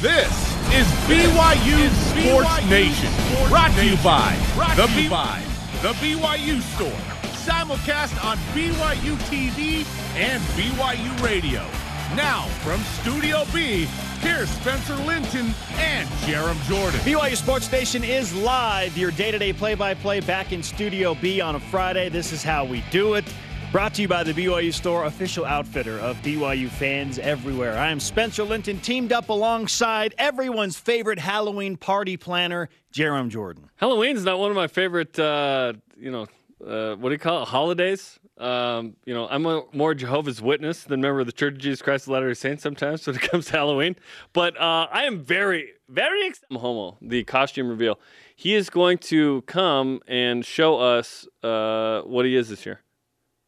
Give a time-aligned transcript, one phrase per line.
[0.00, 0.30] This
[0.72, 3.10] is BYU Sports Nation,
[3.48, 4.36] brought to you by
[4.76, 5.42] the B- by
[5.82, 6.86] the BYU Store,
[7.34, 9.84] simulcast on BYU TV
[10.14, 11.66] and BYU Radio.
[12.14, 13.88] Now from Studio B,
[14.20, 17.00] here's Spencer Linton and Jarom Jordan.
[17.00, 22.08] BYU Sports Nation is live, your day-to-day play-by-play back in Studio B on a Friday.
[22.08, 23.24] This is how we do it.
[23.70, 27.76] Brought to you by the BYU Store, official outfitter of BYU fans everywhere.
[27.76, 33.68] I am Spencer Linton, teamed up alongside everyone's favorite Halloween party planner, Jarom Jordan.
[33.76, 36.26] Halloween's not one of my favorite, uh, you know,
[36.66, 38.18] uh, what do you call it, holidays.
[38.38, 41.82] Um, you know, I'm a more Jehovah's Witness than member of the Church of Jesus
[41.82, 43.96] Christ of Latter-day Saints sometimes when it comes to Halloween.
[44.32, 46.56] But uh, I am very, very excited.
[46.56, 48.00] Holmoe, the costume reveal.
[48.34, 52.80] He is going to come and show us uh, what he is this year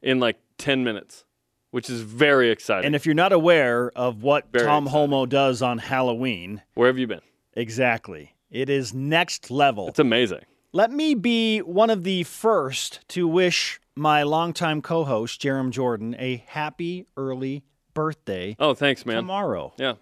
[0.03, 1.25] in like 10 minutes,
[1.71, 2.87] which is very exciting.
[2.87, 5.11] And if you're not aware of what Very Tom exciting.
[5.11, 7.21] Holmoe does on Halloween, Where have you been?
[7.55, 9.89] exactly, it is next level.
[9.89, 10.41] It's amazing.
[10.73, 16.45] Let me be one of the first to wish my longtime co-host, Jarom Jordan, a
[16.47, 19.17] happy early birthday Oh, thanks, man.
[19.17, 19.73] tomorrow.
[19.79, 19.95] Yeah.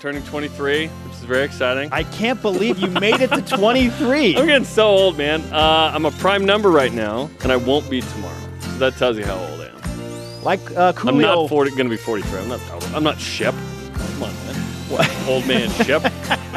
[0.00, 1.88] Turning 23, which is very exciting.
[1.92, 4.36] I can't believe you made it to 23.
[4.36, 5.40] I'm getting so old, man.
[5.52, 8.43] Uh, I'm a prime number right now, and I won't be tomorrow.
[8.74, 10.42] So that tells you how old I am.
[10.42, 12.40] Like uh, I'm not 40, going to be 43.
[12.40, 12.60] I'm not.
[12.92, 13.54] I'm not Shep.
[13.94, 15.28] Come on, man.
[15.28, 16.02] Old man Shep.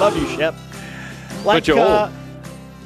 [0.00, 0.54] Love you, Shep.
[1.44, 2.12] Like you're uh, old.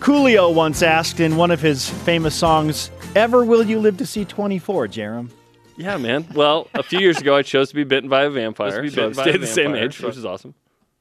[0.00, 4.24] Coolio once asked in one of his famous songs, "Ever will you live to see
[4.24, 5.30] 24, Jarom?"
[5.76, 6.26] Yeah, man.
[6.34, 8.82] Well, a few years ago, I chose to be bitten by a vampire.
[8.82, 10.54] be so bitten I've a stayed the same age, which is awesome.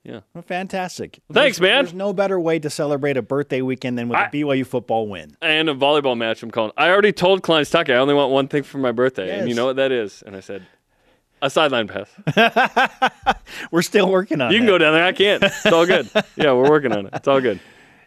[0.06, 1.20] Well, fantastic.
[1.32, 1.84] Thanks, There's- man.
[1.86, 5.08] There's no better way to celebrate a birthday weekend than with I- a BYU football
[5.08, 5.36] win.
[5.42, 6.44] And a volleyball match.
[6.44, 6.72] I'm calling.
[6.78, 9.56] I already told Klein Stuckey I only want one thing for my birthday, and you
[9.56, 10.24] know what that is.
[10.26, 10.66] And I said,
[11.42, 12.10] a sideline pass.
[13.72, 14.54] We're still working on it.
[14.54, 14.72] You can that.
[14.74, 15.06] go down there.
[15.06, 15.44] I can't.
[15.44, 16.10] It's all good.
[16.38, 17.14] Yeah, we're working on it.
[17.14, 17.60] It's all good.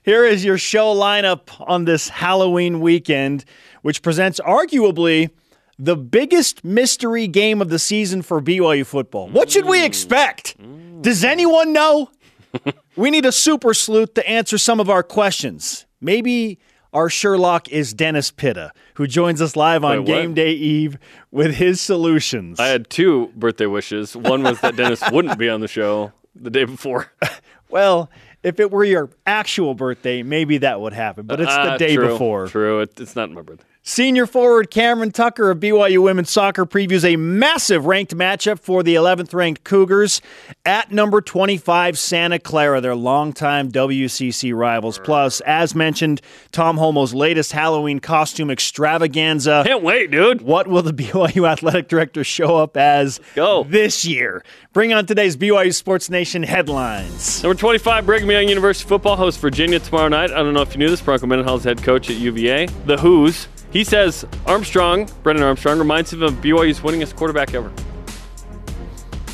[0.03, 3.45] Here is your show lineup on this Halloween weekend,
[3.83, 5.31] which presents arguably
[5.79, 9.29] the biggest mystery game of the season for BYU football.
[9.29, 10.57] What should we expect?
[11.03, 12.11] Does anyone know?
[12.97, 15.87] we need a super sleuth to answer some of our questions.
[16.01, 16.59] Maybe
[16.93, 20.99] our Sherlock is Dennis Pitta, who joins us live on Wait, game day eve
[21.31, 22.59] with his solutions.
[22.59, 24.17] I had two birthday wishes.
[24.17, 27.13] One was that Dennis wouldn't be on the show the day before.
[27.69, 28.11] well,
[28.43, 31.95] if it were your actual birthday, maybe that would happen, but it's the Ah, day
[31.95, 32.47] true, before.
[32.47, 32.81] True.
[32.81, 33.65] It, it's not my birthday.
[33.89, 38.95] Senior forward Cameron Tucker of BYU women's soccer previews a massive ranked matchup for the
[38.95, 40.21] 11th ranked Cougars
[40.67, 44.99] at number 25 Santa Clara, their longtime WCC rivals.
[44.99, 46.21] Plus, as mentioned,
[46.53, 49.63] Tom Holmoe's latest Halloween costume extravaganza.
[49.67, 50.43] Can't wait, dude.
[50.43, 53.65] What will the BYU athletic director show up as go.
[53.65, 54.45] this year?
[54.75, 57.43] Bring on today's BYU Sports Nation headlines.
[57.43, 60.31] Number 25, Brigham Young University football hosts Virginia tomorrow night.
[60.31, 61.01] I don't know if you knew this.
[61.01, 62.67] Bronco Mendenhall's head coach at UVA.
[62.85, 63.49] The Who's.
[63.71, 67.71] He says Armstrong, Brennan Armstrong, reminds him of BYU's winningest quarterback ever.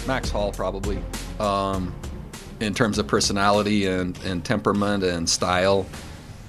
[0.07, 0.99] Max Hall probably,
[1.39, 1.95] um,
[2.61, 5.87] in terms of personality and, and temperament and style.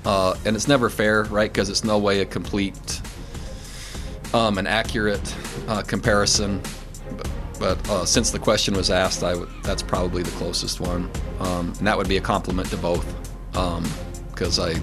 [0.03, 1.51] Uh, and it's never fair, right?
[1.51, 3.01] Because it's no way a complete,
[4.33, 5.35] um, an accurate
[5.67, 6.61] uh, comparison.
[7.17, 7.29] But,
[7.59, 11.09] but uh, since the question was asked, I that's probably the closest one,
[11.39, 13.05] um, and that would be a compliment to both.
[14.31, 14.75] Because I,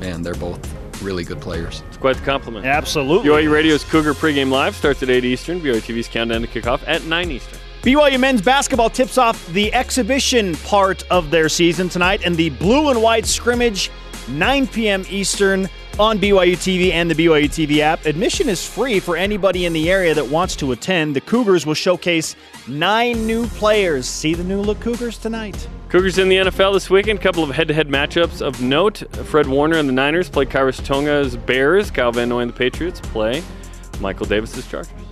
[0.00, 0.58] man, they're both
[1.04, 1.82] really good players.
[1.88, 2.66] It's quite the compliment.
[2.66, 3.28] Absolutely.
[3.28, 5.60] BYU Radio's Cougar pregame live starts at 8 Eastern.
[5.60, 7.58] BYU TV's countdown to kickoff at 9 Eastern.
[7.82, 12.88] BYU men's basketball tips off the exhibition part of their season tonight and the blue
[12.88, 13.90] and white scrimmage,
[14.28, 15.04] 9 p.m.
[15.10, 15.68] Eastern
[15.98, 18.04] on BYU TV and the BYU TV app.
[18.06, 21.14] Admission is free for anybody in the area that wants to attend.
[21.14, 22.34] The Cougars will showcase
[22.66, 24.06] nine new players.
[24.06, 25.68] See the new look Cougars tonight.
[25.88, 27.20] Cougars in the NFL this weekend.
[27.20, 29.04] Couple of head-to-head matchups of note.
[29.26, 31.90] Fred Warner and the Niners play Khyiris Tonga's Bears.
[31.90, 33.42] Kyle Van Noy and the Patriots play
[34.00, 35.03] Michael Davis's Chargers.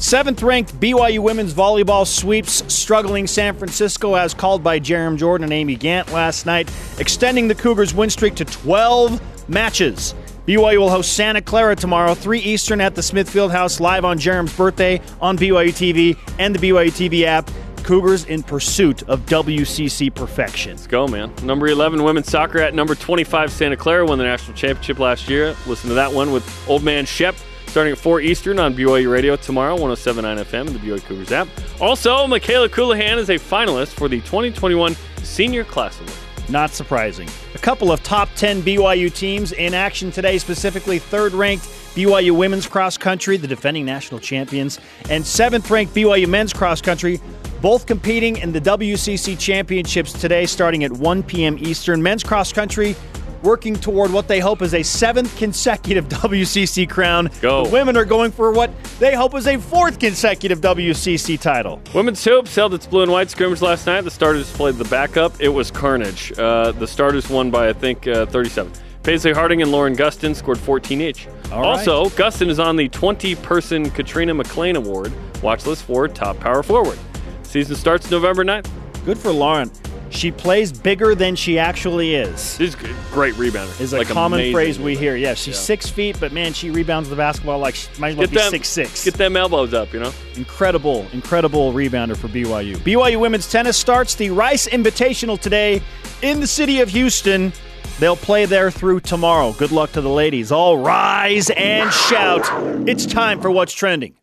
[0.00, 5.52] Seventh ranked BYU women's volleyball sweeps struggling San Francisco as called by Jarom Jordan and
[5.52, 10.14] Amy Gant last night, extending the Cougars' win streak to 12 matches.
[10.46, 14.56] BYU will host Santa Clara tomorrow, 3 Eastern at the Smith Fieldhouse, live on Jarom's
[14.56, 17.50] birthday on BYU TV and the BYU TV app.
[17.82, 20.72] Cougars in pursuit of WCC perfection.
[20.72, 21.32] Let's go, man.
[21.42, 25.56] Number 11 women's soccer at number 25 Santa Clara won the national championship last year.
[25.66, 27.34] Listen to that one with Old Man Shep
[27.68, 31.48] starting at 4 Eastern on BYU Radio tomorrow, 1079 FM and the BYU Cougars app.
[31.80, 36.14] Also, Mikayla Colohan is a finalist for the 2021 Senior Class Award.
[36.50, 37.28] Not surprising.
[37.54, 42.66] A couple of top 10 BYU teams in action today, specifically third ranked BYU women's
[42.66, 44.80] cross country, the defending national champions,
[45.10, 47.20] and seventh ranked BYU men's cross country,
[47.60, 51.58] Both competing in the WCC championships today, starting at 1 p.m.
[51.58, 52.00] Eastern.
[52.00, 52.94] Men's cross country
[53.42, 57.30] working toward what they hope is a seventh consecutive WCC crown.
[57.40, 57.64] Go.
[57.64, 61.80] The women are going for what they hope is a fourth consecutive WCC title.
[61.94, 64.02] Women's hoops held its blue and white scrimmage last night.
[64.02, 65.40] The starters played the backup.
[65.40, 66.32] It was carnage.
[66.38, 68.72] Uh, the starters won by, I think, uh, 37.
[69.02, 71.28] Paisley Harding and Lauren Gustin scored 14 each.
[71.50, 71.66] All right.
[71.66, 75.12] also, Gustin is on the 20 person Katrina McClain Award
[75.42, 76.98] watch list for top power forward.
[77.42, 78.70] Season starts November 9th.
[79.04, 79.70] Good for Lauren.
[80.10, 82.58] She plays bigger than she actually is.
[82.58, 82.78] Is a
[83.12, 83.78] great rebounder.
[83.80, 84.98] Is a Like, common phrase we rebounder.
[84.98, 85.16] hear.
[85.16, 85.60] Yeah, she's Yeah.
[85.60, 88.36] six feet, but man, she rebounds the basketball like she might as well Get be
[88.38, 89.04] them, six six.
[89.04, 90.12] Get them elbows up, you know?
[90.36, 92.76] Incredible, incredible rebounder for BYU.
[92.78, 95.82] BYU women's tennis starts the Rice Invitational today
[96.22, 97.52] in the city of Houston.
[98.00, 99.52] They'll play there through tomorrow.
[99.52, 100.50] Good luck to the ladies.
[100.52, 102.48] All rise and shout.
[102.88, 104.14] It's time for what's trending.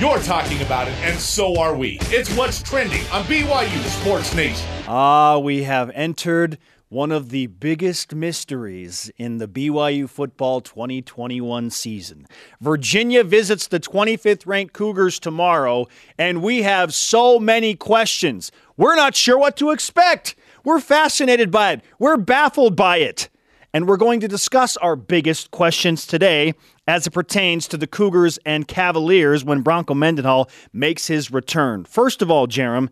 [0.00, 1.98] You're talking about it, and so are we.
[2.06, 4.68] It's what's trending on BYU Sports Nation.
[4.88, 6.58] Ah, we have entered
[6.88, 12.26] one of the biggest mysteries in the BYU football 2021 season.
[12.60, 15.86] Virginia visits the 25th ranked Cougars tomorrow,
[16.18, 18.50] and we have so many questions.
[18.76, 20.34] We're not sure what to expect.
[20.64, 23.28] We're fascinated by it, we're baffled by it.
[23.74, 26.54] And we're going to discuss our biggest questions today
[26.86, 31.84] as it pertains to the Cougars and Cavaliers when Bronco Mendenhall makes his return.
[31.84, 32.88] First of all, Jarom,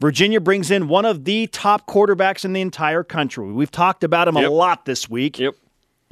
[0.00, 3.50] Virginia brings in one of the top quarterbacks in the entire country.
[3.50, 5.56] We've talked about him a lot this week, Yep.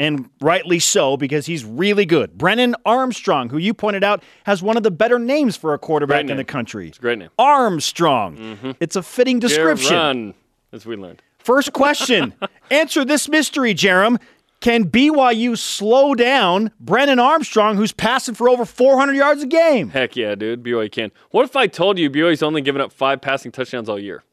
[0.00, 2.36] and rightly so because he's really good.
[2.36, 6.28] Brennan Armstrong, who you pointed out has one of the better names for a quarterback
[6.28, 6.88] in the country.
[6.88, 7.30] It's a great name.
[7.38, 8.36] Armstrong.
[8.36, 8.70] Mm-hmm.
[8.80, 9.94] It's a fitting description.
[9.96, 10.34] Run,
[10.72, 11.22] as we learned.
[11.38, 12.34] First question.
[12.70, 14.20] Answer this mystery, Jarom.
[14.60, 19.90] Can BYU slow down Brennan Armstrong, who's passing for over 400 yards a game?
[19.90, 20.64] Heck yeah, dude.
[20.64, 21.12] BYU can.
[21.30, 24.24] What if I told you BYU's only given up five passing touchdowns all year?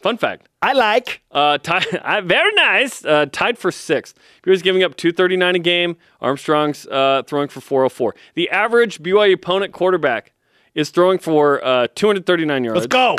[0.00, 0.48] Fun fact.
[0.62, 1.20] I like.
[1.30, 1.84] Uh, tie,
[2.24, 3.04] very nice.
[3.04, 4.14] Uh, tied for sixth.
[4.42, 5.96] BYU's giving up 239 a game.
[6.22, 8.14] Armstrong's uh, throwing for 404.
[8.34, 10.32] The average BYU opponent quarterback
[10.74, 12.76] is throwing for uh, 239 yards.
[12.76, 13.16] Let's go.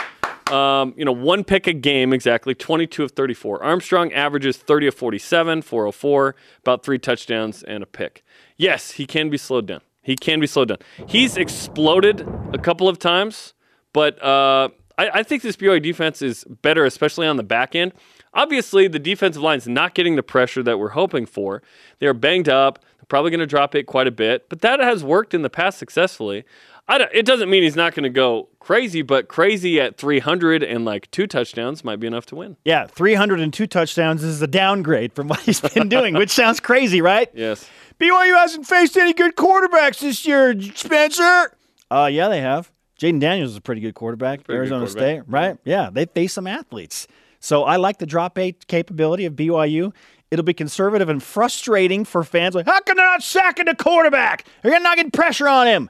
[0.50, 3.64] Um, you know, one pick a game exactly, 22 of 34.
[3.64, 8.24] Armstrong averages 30 of 47, 404, about three touchdowns and a pick.
[8.58, 9.82] Yes, he can be slowed down.
[10.02, 10.80] He can be slowed down.
[11.08, 13.54] He's exploded a couple of times,
[13.94, 17.94] but uh, I, I think this BYU defense is better, especially on the back end.
[18.34, 21.62] Obviously, the defensive line's not getting the pressure that we're hoping for.
[22.00, 22.80] They're banged up.
[22.98, 25.50] They're probably going to drop it quite a bit, but that has worked in the
[25.50, 26.46] past successfully.
[26.88, 30.64] I don't, it doesn't mean he's not going to go crazy, but crazy at 300
[30.64, 32.58] and like two touchdowns might be enough to win.
[32.66, 37.30] Yeah, 302 touchdowns is a downgrade from what he's been doing, which sounds crazy, right?
[37.34, 37.70] Yes.
[38.00, 41.56] BYU hasn't faced any good quarterbacks this year, Spencer.
[41.90, 42.72] Uh, yeah, they have.
[43.00, 45.24] Jayden Daniels is a pretty good quarterback, Pretty good Arizona quarterback.
[45.24, 45.58] State, right?
[45.64, 47.08] Yeah, they face some athletes.
[47.40, 49.94] So I like the drop eight capability of BYU.
[50.30, 52.56] It'll be conservative and frustrating for fans.
[52.56, 54.46] Like, how come they're not sacking the quarterback?
[54.64, 55.90] They're not getting pressure on him.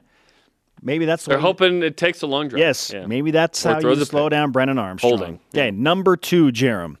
[0.82, 2.58] Maybe that's the They're way you- hoping it takes a long drive.
[2.60, 3.06] Yes, Yeah.
[3.06, 5.10] maybe that's Or how you slow down Brennan Armstrong.
[5.18, 5.40] Holding.
[5.54, 6.96] Okay, number two, Jarom.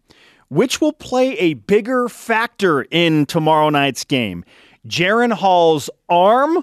[0.48, 4.44] Which will play a bigger factor in tomorrow night's game?
[4.86, 6.62] Jaren Hall's arm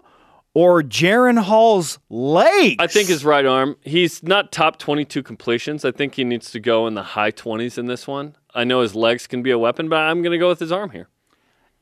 [0.54, 2.76] or Jaren Hall's legs?
[2.80, 5.84] I think his right arm, he's not top 22 completions.
[5.84, 8.36] I think he needs to go in the high 20s in this one.
[8.54, 10.72] I know his legs can be a weapon, but I'm going to go with his
[10.72, 11.08] arm here.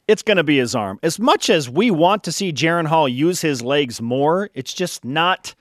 [0.07, 0.99] It's going to be his arm.
[1.03, 5.03] As much as we want to see Jaren Hall use his legs more, it's just
[5.03, 5.53] not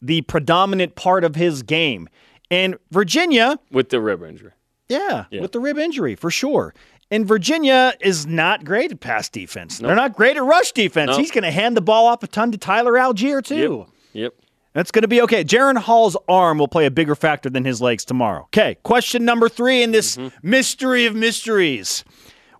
[0.00, 2.08] the predominant part of his game.
[2.50, 4.52] And Virginia, With the rib injury.
[4.88, 6.74] Yeah, with the rib injury for sure.
[7.12, 9.78] And Virginia is not great at pass defense.
[9.78, 11.10] They're not great at rush defense.
[11.10, 11.20] Nope.
[11.20, 13.86] He's going to hand the ball off a ton to Tyler Allgeier too.
[14.12, 14.34] Yep.
[14.72, 15.42] That's going to be okay.
[15.42, 18.42] Jaren Hall's arm will play a bigger factor than his legs tomorrow.
[18.44, 20.48] Okay, question number three in this mm-hmm.
[20.48, 22.04] mystery of mysteries: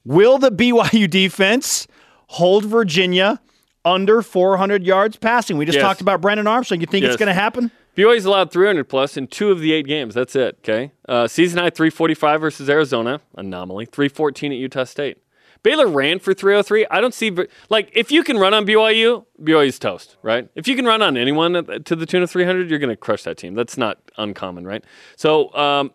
[0.04, 1.86] Will the BYU defense
[2.28, 3.40] hold Virginia
[3.84, 5.56] under 400 yards passing?
[5.58, 5.82] We just Yes.
[5.82, 6.80] talked about Brennan Armstrong.
[6.80, 7.70] You think it's going to happen?
[7.96, 10.14] BYU's allowed 300 plus in two of the eight games.
[10.14, 10.58] That's it.
[10.60, 10.92] Okay.
[11.08, 13.20] Uh, season high 345 versus Arizona.
[13.36, 13.86] Anomaly.
[13.86, 15.18] 314 at Utah State.
[15.62, 16.86] Baylor ran for 303.
[16.90, 17.36] I don't see
[17.68, 20.48] like if you can run on BYU, BYU's toast, right?
[20.54, 21.52] If you can run on anyone
[21.84, 23.54] to the tune of 300, you're going to crush that team.
[23.54, 24.82] That's not uncommon, right?
[25.16, 25.92] So, um,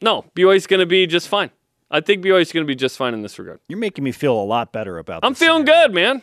[0.00, 1.50] no, BYU's going to be just fine.
[1.94, 3.60] I think BYU's going to be just fine in this regard.
[3.68, 5.20] You're making me feel a lot better about.
[5.22, 5.86] I'm feeling scenario.
[5.86, 6.22] good, man.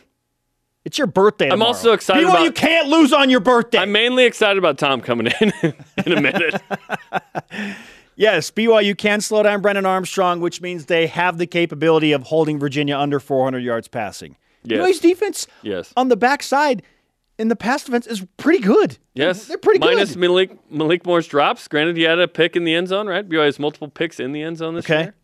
[0.84, 1.48] It's your birthday.
[1.50, 3.78] I'm also excited BYU about- you can't lose on your birthday.
[3.78, 5.52] I'm mainly excited about Tom coming in
[6.06, 6.60] in a minute.
[8.14, 12.58] Yes, BYU can slow down Brennan Armstrong, which means they have the capability of holding
[12.58, 14.36] Virginia under 400 yards passing.
[14.64, 14.78] Yes.
[14.86, 15.94] BYU's defense Yes.
[15.96, 16.82] on the backside,
[17.38, 18.98] in the pass defense is pretty good.
[19.14, 19.96] Yes, they're pretty Minus good.
[19.98, 21.66] Minus Malik Malik Moore's drops.
[21.68, 23.26] Granted, he had a pick in the end zone, right?
[23.26, 25.00] BYU has multiple picks in the end zone this Okay.
[25.04, 25.14] year.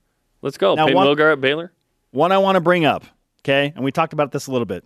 [0.42, 0.74] Let's go.
[0.74, 1.72] Now, Peyton one- Wilgar at Baylor.
[2.10, 3.04] One I want to bring up,
[3.42, 4.84] okay, and we talked about this a little bit,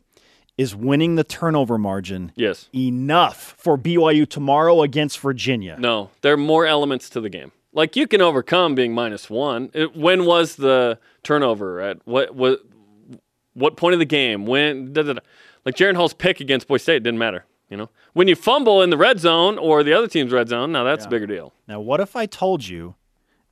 [0.59, 2.68] is winning the turnover margin Yes.
[2.75, 5.76] enough for BYU tomorrow against Virginia?
[5.78, 7.52] No, there are more elements to the game.
[7.73, 9.71] Like you can overcome being minus one.
[9.73, 11.80] It, when was the turnover?
[11.80, 12.61] At what what
[13.54, 14.44] what point of the game?
[14.47, 15.21] When da, da, da.
[15.64, 17.47] like Jaren Hall's pick against Boy State didn't matter.
[17.71, 20.73] You know, when you fumble in the red zone or the other team's red zone,
[20.73, 21.54] now that's a bigger deal.
[21.66, 22.97] Now, what if I told you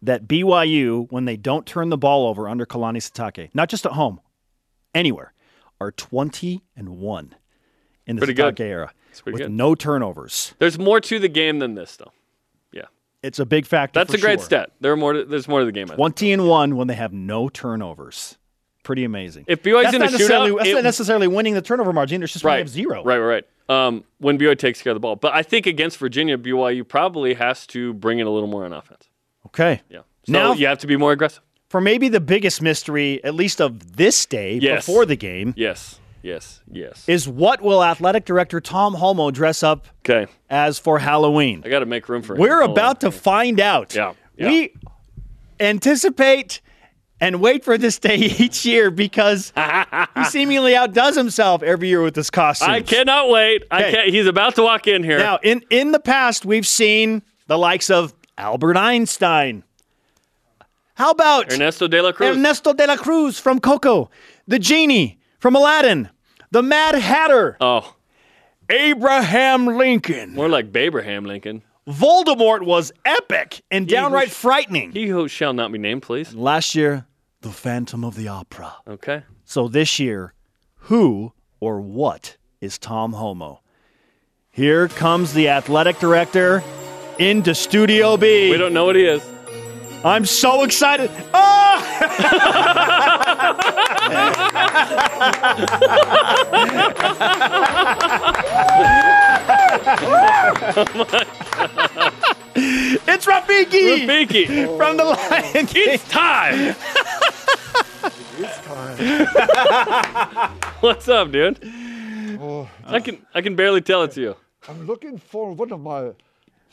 [0.02, 3.92] that BYU, when they don't turn the ball over under Kalani Sitake, not just at
[3.92, 4.20] home,
[4.94, 5.32] anywhere,
[5.80, 7.34] are 20 and 1
[8.06, 8.60] in the Pretty good.
[8.60, 8.92] era
[9.24, 9.50] with good.
[9.50, 10.54] no turnovers.
[10.58, 12.12] There's more to the game than this, though.
[12.72, 12.84] Yeah,
[13.22, 14.00] It's a big factor.
[14.00, 14.44] that's a great sure.
[14.46, 14.72] stat.
[14.80, 15.12] There are more.
[15.12, 15.84] To, there's more to the game.
[15.86, 15.96] I think.
[15.98, 18.36] 20 and 1 when they have no turnovers.
[18.82, 19.44] Pretty amazing.
[19.46, 21.92] If BYU's that's in a not necessarily, shootout, that's it- not necessarily winning the turnover
[21.92, 22.22] margin.
[22.22, 23.04] It's just right, have zero.
[23.04, 23.86] Right, right, right.
[23.86, 27.34] Um, when BYU takes care of the ball, but I think against Virginia, BYU probably
[27.34, 29.06] has to bring in a little more on offense.
[29.54, 29.80] Okay.
[29.88, 30.00] Yeah.
[30.26, 31.42] So Now- you have to be more aggressive.
[31.68, 34.84] For maybe the biggest mystery, at least of this day Yes.
[34.86, 36.00] before the game, Yes.
[36.22, 36.60] Yes.
[36.70, 37.04] Yes.
[37.06, 40.30] is what will athletic director Tom Holmoe dress up Okay.
[40.50, 41.62] as for Halloween?
[41.64, 42.40] I got to make room for him.
[42.40, 43.10] We're Hold about on.
[43.12, 43.94] to find out.
[43.94, 44.48] Yeah, yeah.
[44.48, 44.72] We
[45.60, 46.60] anticipate
[47.20, 49.52] and wait for this day each year because
[50.16, 52.70] he seemingly outdoes himself every year with his costume.
[52.70, 53.64] I cannot wait.
[53.70, 53.92] I Okay.
[53.92, 54.08] can't.
[54.10, 55.18] He's about to walk in here.
[55.18, 59.62] Now, in, in the past, we've seen the likes of Albert Einstein.
[60.94, 62.34] How about Ernesto de la Cruz.
[62.36, 64.10] Ernesto de la Cruz from Coco,
[64.48, 66.08] the genie from Aladdin,
[66.50, 67.94] the Mad Hatter, oh,
[68.70, 70.32] Abraham Lincoln.
[70.34, 71.62] more like Babraham Lincoln.
[71.86, 74.92] Voldemort was epic and downright who- frightening.
[74.92, 76.34] He who shall not be named, please.
[76.34, 77.06] Last year,
[77.42, 78.76] the Phantom of the Opera.
[78.88, 79.22] Okay.
[79.44, 80.32] So this year,
[80.88, 83.60] who or what is Tom Holmoe?
[84.50, 86.62] Here comes the athletic director
[87.20, 88.50] into Studio B.
[88.50, 89.22] We don't know what he is.
[90.02, 91.10] I'm so excited.
[91.34, 91.76] Ah!
[103.06, 104.76] it's Rafiki Rafiki.
[104.78, 105.88] from the Lion King.
[105.88, 106.74] It's time.
[110.80, 111.58] What's up, dude?
[112.86, 114.36] I can I can barely tell it to you.
[114.66, 116.12] I'm looking for one of my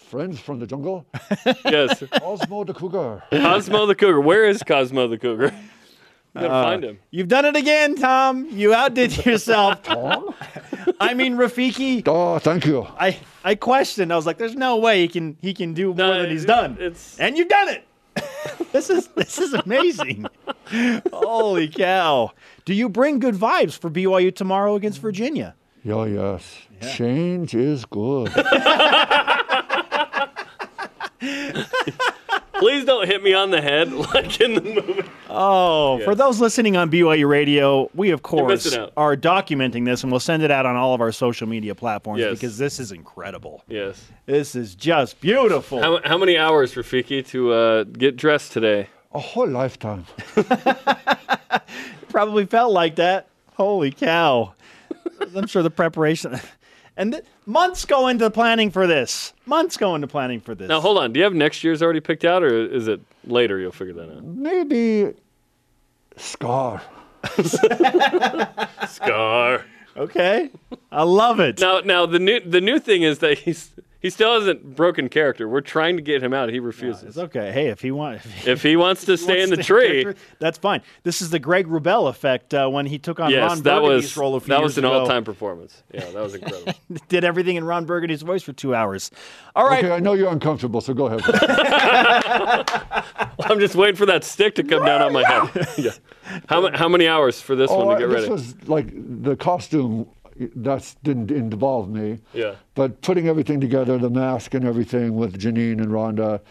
[0.08, 1.06] friends from the jungle,
[1.66, 2.00] Yes.
[2.22, 3.22] Osmo the cougar.
[3.32, 4.22] Cosmo the Cougar.
[4.22, 5.54] Where is Cosmo the Cougar?
[6.34, 7.00] We gotta uh, find him.
[7.12, 8.48] You've done it again, Tom.
[8.50, 9.84] You outdid yourself.
[9.84, 10.34] Tom?
[11.00, 12.04] I mean, Rafiki.
[12.08, 12.88] Oh, thank you.
[13.00, 14.12] I I questioned.
[14.14, 16.48] I was like, "There's no way he can he can do more than he's it-
[16.48, 17.84] done." it's- and you've done it.
[18.72, 20.26] this is this is amazing.
[21.14, 22.32] Holy cow!
[22.66, 25.54] Do you bring good vibes for BYU tomorrow against Virginia?
[25.84, 26.62] Yeah, yes.
[26.96, 28.32] Change is good.
[32.59, 35.03] Please don't hit me on the head like in the movie.
[35.29, 40.19] Oh, for those listening on BYU Radio, we of course are documenting this, and we'll
[40.19, 42.31] send it out on all of our social media platforms Yes.
[42.31, 43.63] because this is incredible.
[43.67, 44.03] Yes.
[44.25, 45.79] This is just beautiful.
[45.81, 48.88] How, how many hours for Fiki to uh, get dressed today?
[49.13, 50.05] A whole lifetime.
[52.09, 53.27] probably felt like that.
[53.55, 54.53] Holy cow.
[55.36, 56.39] I'm sure the preparation
[56.98, 59.34] and th- months go into planning for this.
[59.46, 60.68] Months go into planning for this.
[60.68, 61.13] Now hold on.
[61.13, 63.60] Do you have next year's already picked out, or is it later?
[63.60, 64.24] You'll figure that out.
[64.24, 65.13] Maybe
[66.18, 66.82] Scar.
[68.88, 69.66] Scar.
[69.96, 70.50] Okay.
[70.92, 71.60] I love it.
[71.60, 75.48] Now, now the new the new thing is that he's he still hasn't broken character.
[75.48, 76.50] We're trying to get him out.
[76.50, 77.04] He refuses.
[77.04, 77.51] It's okay.
[77.51, 80.82] Hey, if he wants if he wants to stay in the tree, that's fine.
[81.04, 84.04] This is the Greg Wrubell effect uh, when he took on yes, Ron that Burgundy's
[84.04, 85.00] was role a few that years was an ago.
[85.00, 85.84] all-time performance.
[85.94, 86.74] Yeah, that was incredible.
[87.10, 89.12] Did everything in Ron Burgundy's voice for two hours.
[89.56, 89.84] All right.
[89.84, 91.22] Okay, I know you're uncomfortable, so go ahead.
[93.39, 95.68] I'm just waiting for that stick to come down on my head.
[95.77, 95.92] yeah.
[96.50, 98.32] How, how many hours for this oh, one to get this ready?
[98.32, 98.88] was like
[99.24, 100.08] the costume.
[100.56, 102.20] That didn't involve me.
[102.34, 102.56] Yeah.
[102.75, 106.41] But putting everything together, the mask and everything with Janine and Rhonda,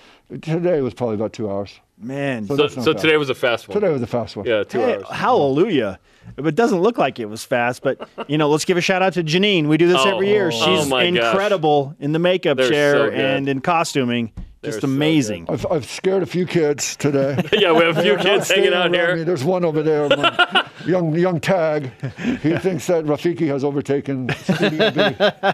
[0.43, 1.79] today was probably about two hours.
[1.99, 2.47] Man.
[2.47, 3.75] So so, so today was a fast one.
[3.81, 4.45] Today was a fast one.
[4.47, 5.05] Yeah, two Hey, hours.
[5.11, 5.99] hallelujah.
[6.37, 9.13] It doesn't look like it was fast, but you know, let's give a shout out
[9.15, 9.69] to Janine.
[9.69, 10.47] We do this Oh, every year.
[10.53, 11.05] oh, oh She's oh gosh.
[11.07, 14.33] incredible in the makeup They're chair so and in costuming.
[14.67, 15.47] They're Just so amazing.
[15.49, 17.41] I've, I've scared a few kids today.
[17.53, 19.17] yeah, we have a few kids hanging out around here.
[19.17, 19.23] me.
[19.23, 21.93] There's one over there, my young young tag.
[22.43, 24.27] He thinks that Rafiki has overtaken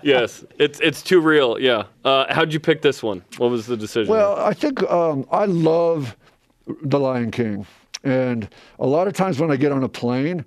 [0.03, 1.61] yes, it's it's too real.
[1.61, 1.85] Yeah.
[2.07, 3.23] Uh, how'd you pick this one?
[3.37, 4.11] What was the decision?
[4.11, 6.17] Well, I think um, I love
[6.83, 7.67] The Lion King,
[8.05, 10.43] and a lot of times when I get on a plane,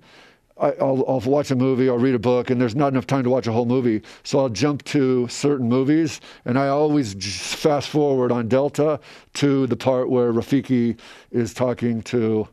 [0.58, 3.24] I, I'll, I'll watch a movie, I'll read a book, and there's not enough time
[3.24, 4.02] to watch a whole movie.
[4.22, 7.14] So I'll jump to certain movies, and I always
[7.54, 8.98] fast forward on Delta
[9.34, 10.98] to the part where Rafiki
[11.30, 12.48] is talking to,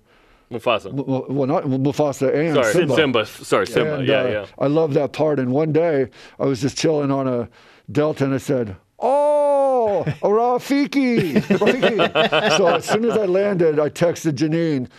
[0.51, 0.91] Mufasa.
[0.91, 2.95] well, well, not Mufasa and Sorry, Simba.
[2.95, 3.25] Simba.
[3.25, 3.95] Sorry, Simba.
[3.95, 4.45] And, yeah, uh, yeah.
[4.59, 5.39] I love that part.
[5.39, 7.49] And one day I was just chilling on a
[7.91, 11.33] Delta and I said, Oh, Rafiki.
[11.35, 12.57] Rafiki.
[12.57, 14.89] so as soon as I landed, I texted Janine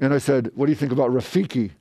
[0.00, 1.72] and I said, What do you think about Rafiki?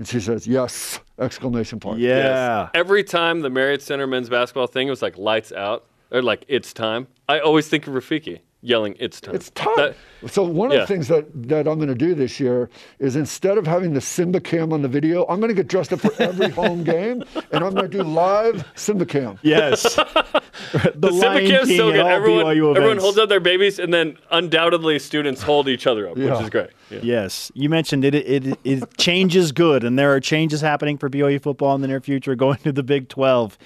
[0.00, 0.98] And she says, Yes!
[1.18, 2.00] Exclamation point.
[2.00, 2.70] Yeah.
[2.72, 6.72] Every time the Marriott Center men's basketball thing was like lights out or like it's
[6.72, 9.34] time, I always think of Rafiki yelling it's time.
[9.34, 9.74] It's time.
[9.76, 10.78] That- so one yeah.
[10.78, 13.92] of the things that, that I'm going to do this year is instead of having
[13.92, 16.82] the Simba cam on the video, I'm going to get dressed up for every home
[16.84, 19.38] game, and I'm going to do live Simba cam.
[19.42, 19.98] Yes.
[20.72, 22.06] the the Simba Lion Cam's King so good.
[22.06, 23.02] Everyone, BYU everyone events.
[23.04, 26.32] holds up their babies, and then undoubtedly students hold each other up, Yeah.
[26.34, 26.70] which is great.
[26.90, 27.00] Yeah.
[27.02, 28.14] Yes, you mentioned it.
[28.14, 28.58] It, it.
[28.64, 32.34] it changes good, and there are changes happening for BYU football in the near future,
[32.34, 33.58] going to the Big Twelve.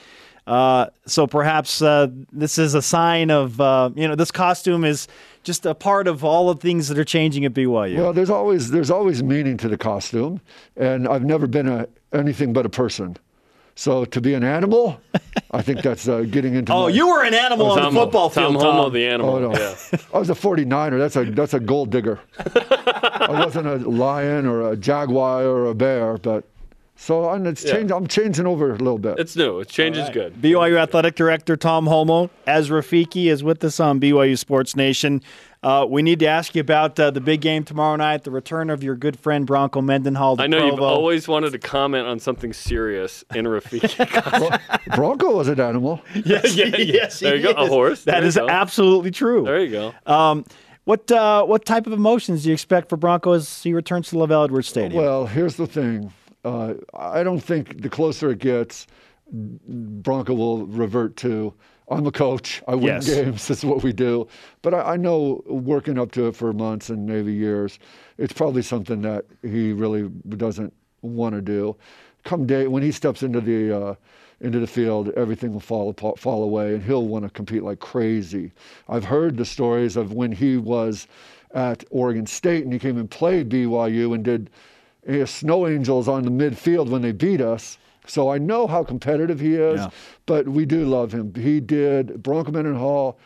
[0.46, 5.08] Uh, so perhaps uh, this is a sign of uh, you know this costume is
[5.42, 7.96] just a part of all the things that are changing at BYU.
[7.96, 10.40] Well, there's always there's always meaning to the costume,
[10.76, 13.16] and I've never been a anything but a person.
[13.76, 15.00] So to be an animal,
[15.50, 16.72] I think that's uh, getting into.
[16.74, 19.34] oh, my- you were an animal on Tom, the football Tom field, Holmoe, the animal.
[19.34, 19.74] Oh no, Yeah.
[20.12, 20.98] I was a 49er.
[20.98, 22.20] That's a that's a gold digger.
[22.38, 26.44] I wasn't a lion or a jaguar or a bear, but
[26.96, 27.72] so and it's Yeah.
[27.72, 27.92] changed.
[27.92, 29.18] I'm changing over a little bit.
[29.18, 29.58] It's new.
[29.58, 30.34] It changes good.
[30.40, 35.20] BYU Athletic Director Tom Holmoe, as Rafiki is with us on BYU Sports Nation.
[35.64, 38.68] Uh, we need to ask you about uh, the big game tomorrow night, the return
[38.68, 40.36] of your good friend Bronco Mendenhall.
[40.36, 43.90] to I know you've always wanted to comment on something serious in Rafiki.
[44.94, 46.02] Bronco was an animal.
[46.24, 46.76] Yes, Yeah, yeah.
[46.78, 47.60] yes, There he you go.
[47.64, 48.04] A horse.
[48.04, 48.48] That There go.
[48.48, 49.44] absolutely true.
[49.44, 49.94] there you go.
[50.06, 50.44] Um,
[50.84, 54.16] what uh, what type of emotions do you expect for Bronco as he returns to
[54.16, 55.02] LaVell Edwards Stadium?
[55.02, 56.12] Well, here's the thing.
[56.44, 58.86] Uh, I don't think the closer it gets,
[59.32, 61.54] Bronco will revert to.
[61.88, 62.62] I'm a coach.
[62.66, 63.06] I win Yes.
[63.06, 63.48] games.
[63.48, 64.26] That's what we do.
[64.62, 67.78] But I, I know working up to it for months and maybe years,
[68.18, 70.72] it's probably something that he really doesn't
[71.02, 71.76] want to do.
[72.24, 73.94] Come day when he steps into the uh,
[74.40, 77.78] into the field, everything will fall apart, fall away, and he'll want to compete like
[77.80, 78.50] crazy.
[78.88, 81.06] I've heard the stories of when he was
[81.54, 84.50] at Oregon State and he came and played BYU and did
[85.08, 87.78] uh, snow angels on the midfield when they beat us.
[88.06, 89.90] So I know how competitive he is, Yeah.
[90.26, 91.32] but we do love him.
[91.34, 93.18] He did, Bronco Mendenhall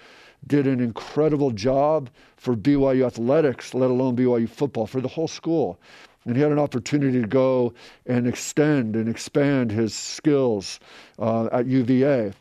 [0.46, 5.80] did an incredible job for BYU athletics, let alone BYU football, for the whole school.
[6.24, 7.72] And he had an opportunity to go
[8.06, 10.78] and extend and expand his skills
[11.18, 12.32] uh, at UVA.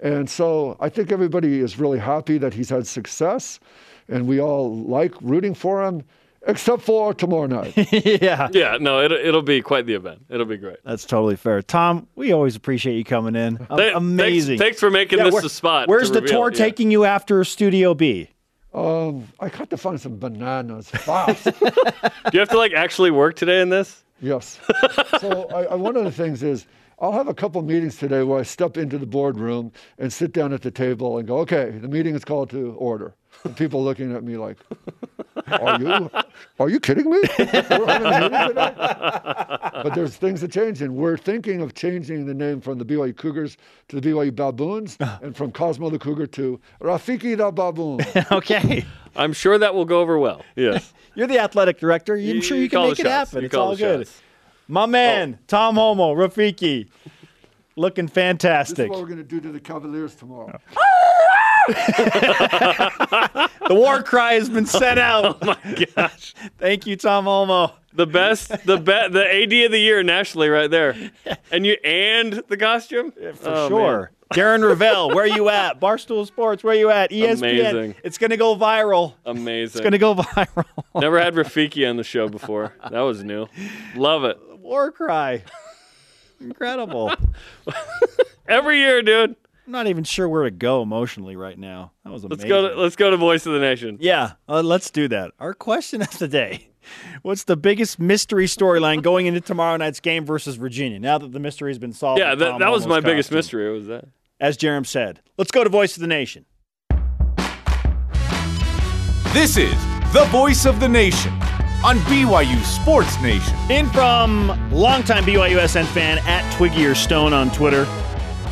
[0.00, 3.60] And so I think everybody is really happy that he's had success,
[4.08, 6.02] and we all like rooting for him,
[6.46, 7.74] except for tomorrow night.
[8.22, 10.24] yeah, Yeah, no, it'll, it'll be quite the event.
[10.30, 10.78] It'll be great.
[10.84, 11.62] that's totally fair.
[11.62, 13.56] Tom, we always appreciate you coming in.
[13.56, 14.58] A- Th- thanks- Amazing.
[14.58, 15.88] Thanks, for making Yeah, this where- the spot.
[15.88, 16.58] Where's to the reveal tour yeah.
[16.58, 18.30] taking you after Studio B?
[18.74, 21.44] Um, I got to find some bananas fast.
[21.44, 21.52] Do
[22.34, 24.04] you have to like actually work today in this?
[24.20, 24.58] yes.
[25.20, 26.66] So I, I, one of the things is
[26.98, 30.52] I'll have a couple meetings today where I step into the boardroom and sit down
[30.52, 33.14] at the table and go, okay, the meeting is called to order.
[33.46, 34.56] And people looking at me like,
[35.46, 36.10] are you,
[36.58, 37.20] are you kidding me?
[37.38, 38.74] We're having a meeting today?
[39.84, 43.16] But there's things that change, and we're thinking of changing the name from the BYU
[43.16, 43.56] Cougars
[43.86, 45.20] to the BYU Baboons, ah.
[45.22, 48.00] and from Cosmo the Cougar to Rafiki the Baboon.
[48.32, 48.84] okay.
[49.14, 50.44] I'm sure that will go over well.
[50.56, 50.92] Yes.
[51.14, 52.16] You're the athletic director.
[52.16, 53.30] I'm sure you, can make it shots.
[53.30, 53.42] happen.
[53.42, 54.08] You it's all good.
[54.08, 54.22] shots.
[54.66, 55.44] My man, oh.
[55.46, 56.88] Tom Holmoe, Rafiki,
[57.76, 58.76] looking fantastic.
[58.76, 60.58] This is what we're going to do to the Cavaliers tomorrow.
[60.76, 61.15] Ah!
[63.68, 65.38] The war cry has been sent out.
[65.46, 66.34] Oh my gosh.
[66.58, 67.72] Thank you, Tom Holmoe.
[67.92, 70.94] The best, the be- the AD of the year nationally, right there,
[71.50, 74.10] and you and the costume For Oh, sure.
[74.34, 75.80] Darren Rovell, where are you at?
[75.80, 77.10] Barstool Sports, where you at?
[77.10, 77.38] ESPN.
[77.38, 77.94] Amazing.
[78.04, 79.14] It's going to go viral.
[79.24, 79.78] amazing.
[79.78, 80.64] It's going to go viral.
[80.94, 82.74] Never had Rafiki on the show before.
[82.90, 83.46] That was new.
[83.94, 84.38] Love it.
[84.58, 85.42] war cry.
[86.40, 87.12] Incredible.
[88.48, 89.36] Every year, dude.
[89.66, 91.92] I'm not even sure where to go emotionally right now.
[92.04, 92.48] That was amazing.
[92.48, 92.68] Let's go.
[92.68, 93.98] To, let's go to Voice of the Nation.
[94.00, 95.32] Yeah, uh, let's do that.
[95.40, 96.68] Our question of the day
[97.22, 100.98] What's the biggest mystery storyline going into tomorrow night's game versus Virginia?
[100.98, 102.20] Now that the mystery has been solved.
[102.20, 103.38] Yeah, that, that was Holmoe's my biggest costume.
[103.38, 103.72] mystery.
[103.72, 104.04] Was that?
[104.38, 106.44] As Jarom said, let's go to Voice of the Nation.
[109.32, 109.74] This is
[110.12, 111.32] the voice of the nation
[111.84, 113.54] on BYU Sports Nation.
[113.70, 117.86] In from longtime BYU SN fan at Twiggy or Stone on Twitter.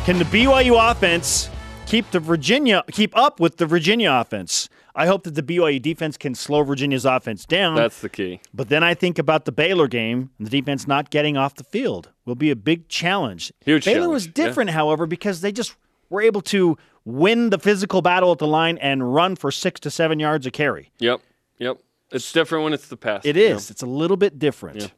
[0.05, 1.49] Can the BYU offense
[1.87, 4.69] keep the Virginia keep up with the Virginia offense?
[4.93, 7.73] I hope that the BYU defense can slow Virginia's offense down.
[7.73, 8.39] That's the key.
[8.53, 11.63] but then I think about the Baylor game and the defense not getting off the
[11.63, 13.51] field will be a big challenge.
[13.61, 14.45] Huge Baylor was challenge, yeah.
[14.45, 15.75] different, however, because they just
[16.11, 19.89] were able to win the physical battle at the line and run for six to
[19.89, 20.91] seven yards a carry.
[20.99, 21.19] Yep.
[21.57, 21.79] Yep.
[22.11, 23.25] It's different when it's the pass.
[23.25, 23.63] It is.
[23.63, 23.71] is.
[23.71, 24.93] It's a little bit different.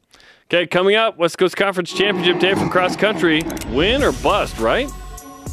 [0.50, 3.44] Okay, coming up, West Coast Conference Championship Day for cross country.
[3.72, 4.90] Win or bust, right?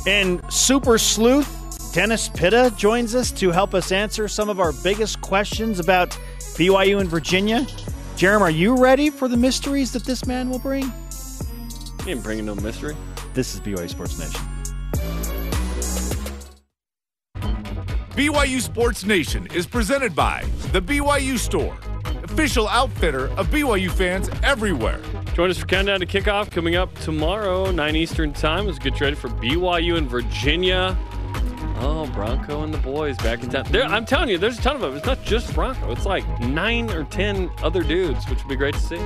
[0.06, 5.20] And Super Sleuth Dennis Pitta joins us to help us answer some of our biggest
[5.20, 6.10] questions about
[6.56, 7.62] BYU and Virginia.
[8.14, 10.92] Jarom, are you ready for the mysteries that this man will bring?
[12.04, 12.96] He ain't bringing no mystery.
[13.32, 14.40] This is BYU Sports Nation.
[18.12, 21.76] BYU Sports Nation is presented by The BYU Store,
[22.34, 25.00] official outfitter of BYU fans everywhere.
[25.34, 28.66] Join us for Countdown to Kickoff coming up tomorrow, 9 Eastern Time.
[28.66, 30.98] Let's get ready for BYU and Virginia.
[31.78, 33.66] Oh, Bronco and the boys back in town.
[33.70, 34.96] There, I'm telling you, there's a ton of them.
[34.96, 35.92] It's not just Bronco.
[35.92, 39.00] It's like nine or ten other dudes, which would be great to see.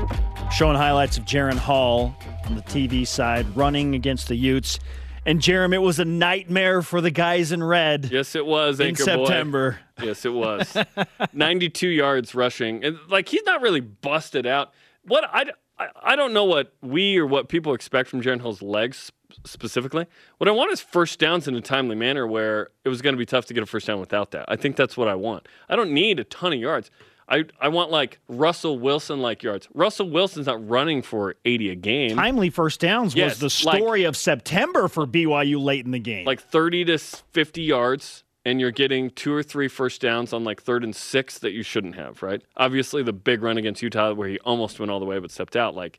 [0.50, 4.80] Showing highlights of Jaren Hall on the TV side running against the Utes.
[5.28, 8.86] And Jeremy, it was a nightmare for the guys in red Yes, it was, in
[8.88, 9.26] Anchor Boy.
[9.26, 9.78] September.
[10.02, 10.76] Yes, it was.
[11.32, 12.84] 92 yards rushing.
[12.84, 14.72] And like he's not really busted out.
[15.02, 18.62] What I, I, I don't know what we or what people expect from Jaren Hall's
[18.62, 19.10] legs
[19.44, 20.06] specifically.
[20.38, 23.18] What I want is first downs in a timely manner where it was going to
[23.18, 24.46] be tough to get a first down without that.
[24.48, 25.48] I think that's what I want.
[25.68, 26.90] I don't need a ton of yards.
[27.28, 29.68] I, I want like Russell Wilson like yards.
[29.74, 32.16] Russell Wilson's not running for 80 a game.
[32.16, 35.98] Timely first downs Yes, was the like- story of September for BYU late in the
[35.98, 36.24] game.
[36.24, 40.62] like 30 to 50 yards and you're getting two or three first downs on like
[40.62, 42.40] third and six that you shouldn't have, right?
[42.56, 45.54] Obviously, the big run against Utah where he almost went all the way but stepped
[45.56, 45.98] out, like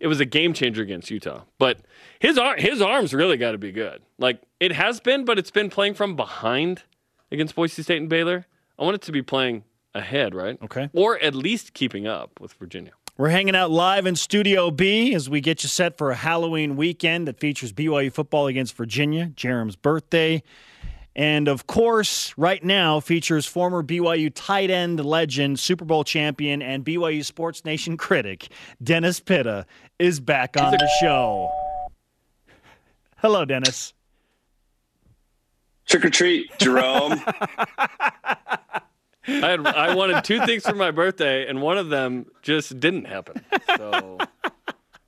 [0.00, 1.42] it was a game changer against Utah.
[1.58, 1.80] But
[2.18, 4.00] his ar- his arms really got to be good.
[4.18, 6.82] Like it has been, but it's been playing from behind
[7.30, 8.46] against Boise State and Baylor.
[8.78, 10.58] I want it to be playing ahead, right?
[10.62, 10.90] Okay.
[10.92, 12.92] Or at least keeping up with Virginia.
[13.18, 16.76] We're hanging out live in Studio B as we get you set for a Halloween
[16.76, 20.42] weekend that features BYU football against Virginia, Jarom's birthday.
[21.14, 26.84] And of course, right now features former BYU tight end legend, Super Bowl champion, and
[26.84, 28.48] BYU Sports Nation critic,
[28.82, 29.66] Dennis Pitta,
[29.98, 31.50] is back on the show.
[33.18, 33.92] Hello, Dennis.
[35.86, 37.20] Trick or treat, Jerome.
[39.26, 43.04] I had I wanted two things for my birthday, and one of them just didn't
[43.04, 43.44] happen.
[43.76, 44.18] So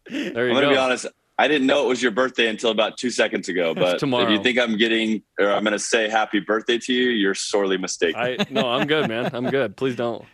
[0.09, 0.71] there you I'm gonna go.
[0.71, 1.07] be honest.
[1.37, 3.75] I didn't know it was your birthday until about two seconds ago.
[3.75, 4.25] But tomorrow.
[4.25, 7.77] if you think I'm getting or I'm gonna say happy birthday to you, you're sorely
[7.77, 8.21] mistaken.
[8.21, 9.31] I no, I'm good, man.
[9.35, 9.77] I'm good.
[9.77, 10.25] Please don't,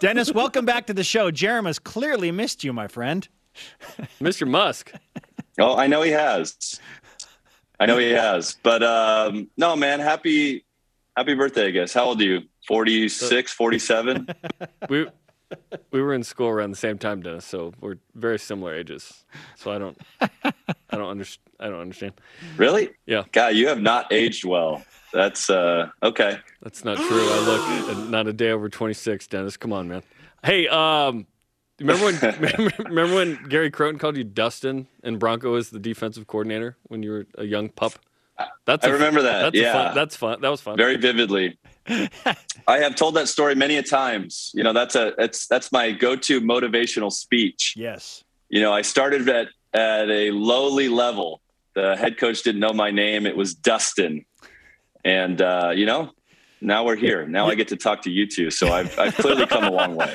[0.00, 1.30] Dennis, welcome back to the show.
[1.30, 3.28] Jarom has clearly missed you, my friend.
[4.20, 4.48] Mr.
[4.48, 4.92] Musk.
[5.58, 6.80] oh, I know he has.
[7.80, 8.56] I know he has.
[8.62, 10.64] But um, no, man, happy
[11.16, 11.92] happy birthday, I guess.
[11.92, 12.42] How old are you?
[12.68, 14.28] 46, 47?
[14.90, 15.06] We
[15.90, 17.46] we were in school around the same time, Dennis.
[17.46, 19.24] So we're very similar ages.
[19.56, 21.42] So I don't I don't understand.
[21.58, 22.12] I don't understand.
[22.58, 22.90] really?
[23.06, 23.24] Yeah.
[23.32, 24.82] God, you have not aged well.
[25.12, 26.38] That's uh okay.
[26.62, 27.06] That's not true.
[27.08, 29.56] I look not a day over 26, Dennis.
[29.56, 30.02] Come on, man.
[30.44, 31.26] Hey, um,
[31.80, 36.76] remember when remember when Gary Crowton called you Dustin and Bronco was the defensive coordinator
[36.84, 37.94] when you were a young pup?
[38.66, 39.72] That's I a- remember that, That's yeah.
[39.72, 40.40] fun, that's fun.
[40.40, 40.76] That was fun.
[40.76, 41.58] very vividly.
[41.88, 44.50] I have told that story many a times.
[44.54, 47.74] You know, that's a that's that's my go-to motivational speech.
[47.76, 48.22] Yes.
[48.48, 51.40] You know, I started at at a lowly level.
[51.74, 53.26] The head coach didn't know my name.
[53.26, 54.24] It was Dustin,
[55.04, 56.10] and uh, you know,
[56.60, 57.26] now we're here.
[57.26, 58.50] Now I get to talk to you two.
[58.50, 60.14] So I've I've clearly come a long way.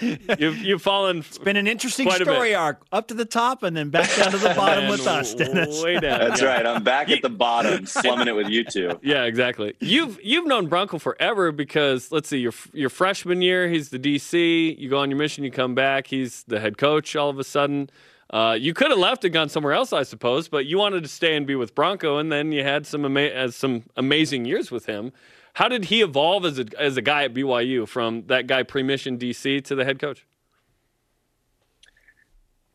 [0.38, 2.32] You've you've fallen It's Been an interesting Quite a bit.
[2.32, 2.82] story arc.
[2.92, 5.82] Up to the top and then back down to the bottom with and us, Dennis.
[5.82, 6.20] Way down.
[6.20, 6.48] That's yeah.
[6.48, 6.66] right.
[6.66, 8.98] I'm back at the bottom, slumming it with you two.
[9.02, 9.74] Yeah, exactly.
[9.80, 14.78] You've you've known Bronco forever because let's see, your your freshman year, he's the DC.
[14.78, 17.14] You go on your mission, you come back, he's the head coach.
[17.14, 17.88] All of a sudden,
[18.30, 21.08] uh, you could have left and gone somewhere else, I suppose, but you wanted to
[21.08, 24.70] stay and be with Bronco, and then you had some ama- uh, some amazing years
[24.70, 25.12] with him.
[25.54, 29.18] How did he evolve as a as a guy at BYU from that guy pre-mission
[29.18, 30.26] DC to the head coach?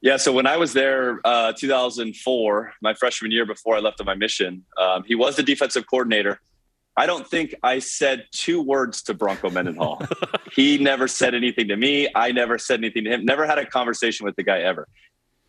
[0.01, 4.05] Yeah, so when I was there, uh, 2004, my freshman year before I left on
[4.05, 6.39] my mission, um, he was the defensive coordinator.
[6.95, 10.01] I don't think I said two words to Bronco Mendenhall.
[10.53, 12.07] he never said anything to me.
[12.15, 13.25] I never said anything to him.
[13.25, 14.87] Never had a conversation with the guy ever.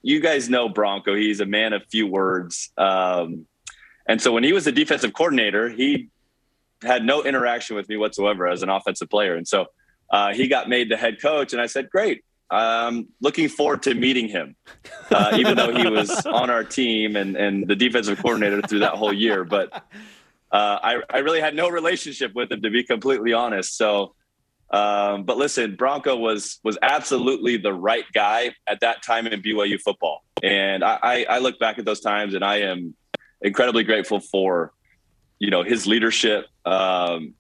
[0.03, 1.14] You guys know Bronco.
[1.14, 2.71] He's a man of few words.
[2.77, 3.47] Um,
[4.09, 6.09] and so when he was the defensive coordinator, he
[6.83, 9.35] had no interaction with me whatsoever as an offensive player.
[9.35, 9.66] And so
[10.11, 13.95] uh, he got made the head coach, and I said, "Great, um, looking forward to
[13.95, 14.57] meeting him."
[15.11, 18.95] Uh, even though he was on our team and and the defensive coordinator through that
[18.95, 19.73] whole year, but
[20.53, 23.77] uh, I, I really had no relationship with him to be completely honest.
[23.77, 24.14] So,
[24.73, 29.81] um, but listen, Bronco was was absolutely the right guy at that time in BYU
[29.81, 32.97] football, and I, I, I look back at those times and I am
[33.40, 34.73] incredibly grateful for
[35.40, 36.46] you know his leadership.
[36.64, 37.35] Um,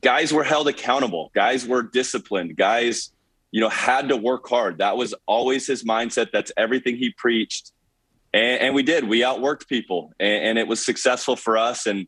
[0.00, 1.32] guys were held accountable.
[1.34, 2.56] Guys were disciplined.
[2.56, 3.10] Guys,
[3.50, 4.78] you know, had to work hard.
[4.78, 6.28] That was always his mindset.
[6.32, 7.72] That's everything he preached.
[8.32, 9.08] And, and we did.
[9.08, 11.86] We outworked people, and, and, it was successful for us.
[11.86, 12.06] And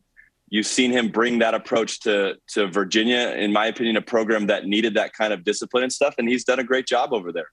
[0.48, 3.34] you've seen him bring that approach to to Virginia.
[3.36, 6.14] In my opinion, a program that needed that kind of discipline and stuff.
[6.18, 7.48] And he's done a great job over there.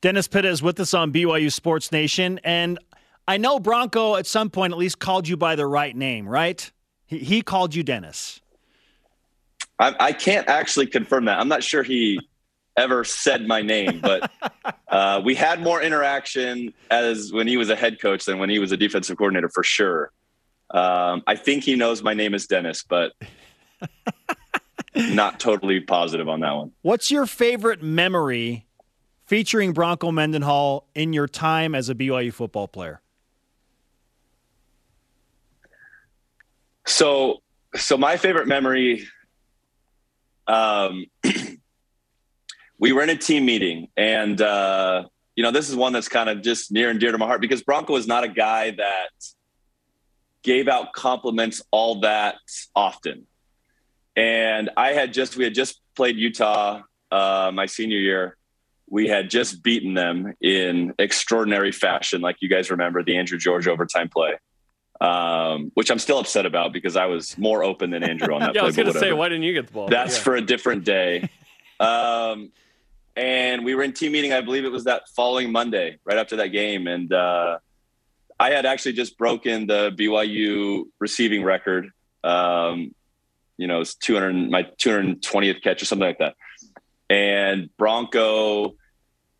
[0.00, 2.78] Dennis Pitta is with us on BYU Sports Nation, and
[3.26, 6.70] I know Bronco at some point at least called you by the right name, right?
[7.14, 8.40] He, he called you Dennis.
[9.78, 11.38] I, I can't actually confirm that.
[11.38, 12.20] I'm not sure he
[12.76, 14.30] ever said my name, but
[14.88, 18.58] uh, we had more interaction as when he was a head coach than when he
[18.58, 20.10] was a defensive coordinator for sure.
[20.70, 23.12] Um, I think he knows my name is Dennis, but
[24.94, 26.72] not totally positive on that one.
[26.82, 28.66] What's your favorite memory
[29.26, 33.00] featuring Bronco Mendenhall in your time as a BYU football player?
[36.86, 37.42] So,
[37.74, 39.06] so my favorite memory
[40.46, 41.06] um,
[42.78, 45.04] we were in a team meeting, and uh,
[45.36, 47.40] you know, this is one that's kind of just near and dear to my heart
[47.40, 49.10] because Bronco is not a guy that
[50.42, 52.36] gave out compliments all that
[52.76, 53.26] often.
[54.16, 58.36] And I had just we had just played Utah uh, my senior year.
[58.88, 63.66] We had just beaten them in extraordinary fashion, like you guys remember the Andrew George
[63.66, 64.34] overtime play
[65.00, 68.54] um, which I'm still upset about because I was more open than Andrew on that.
[68.54, 69.88] yeah, play, I was going to say, why didn't you get the ball?
[69.88, 70.22] That's yeah.
[70.22, 71.28] for a different day.
[71.80, 72.50] um,
[73.16, 74.32] and we were in team meeting.
[74.32, 77.58] I believe it was that following Monday, right after that game, and uh,
[78.38, 81.90] I had actually just broken the BYU receiving record.
[82.24, 82.94] Um,
[83.56, 86.34] you know, it's 200, my 220th catch or something like that.
[87.08, 88.74] And Bronco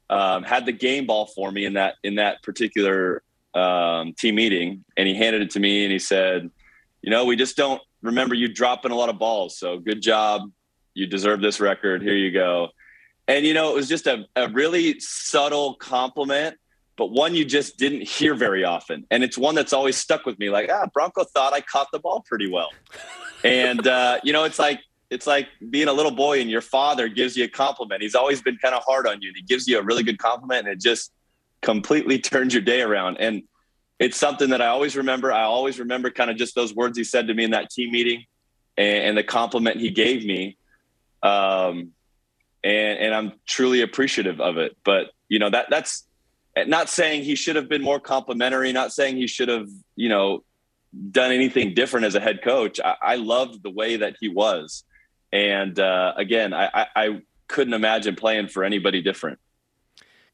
[0.09, 3.23] um, had the game ball for me in that in that particular
[3.55, 6.51] um, team meeting, and he handed it to me and he said,
[7.03, 9.59] "You know, we just don't remember you dropping a lot of balls.
[9.59, 10.51] So good job.
[10.95, 12.03] You deserve this record.
[12.03, 12.69] Here you go."
[13.27, 16.57] And you know, it was just a, a really subtle compliment,
[16.97, 19.07] but one you just didn't hear very often.
[19.11, 20.51] And it's one that's always stuck with me.
[20.51, 22.71] Like, ah, Bronco thought I caught the ball pretty well.
[23.45, 27.09] and uh, you know, it's like it's like being a little boy and your father
[27.09, 28.03] gives you a compliment.
[28.03, 30.19] He's always been kind of hard on you, and he gives you a really good
[30.19, 31.13] compliment, and it just
[31.65, 33.17] completely turned your day around.
[33.19, 33.43] And
[33.99, 35.33] it's something that I always remember.
[35.33, 37.91] I always remember kind of just those words he said to me in that team
[37.91, 38.25] meeting
[38.77, 40.57] and, and the compliment he gave me.
[41.23, 41.93] Um,
[42.63, 44.77] and, and I'm truly appreciative of it.
[44.85, 46.07] But, you know, that that's
[46.67, 50.45] not saying he should have been more complimentary, not saying he should have, you know,
[51.11, 52.81] done anything different as a head coach.
[52.85, 54.85] I, I loved the way that he was.
[55.33, 59.39] And uh, again, I, I, I couldn't imagine playing for anybody different.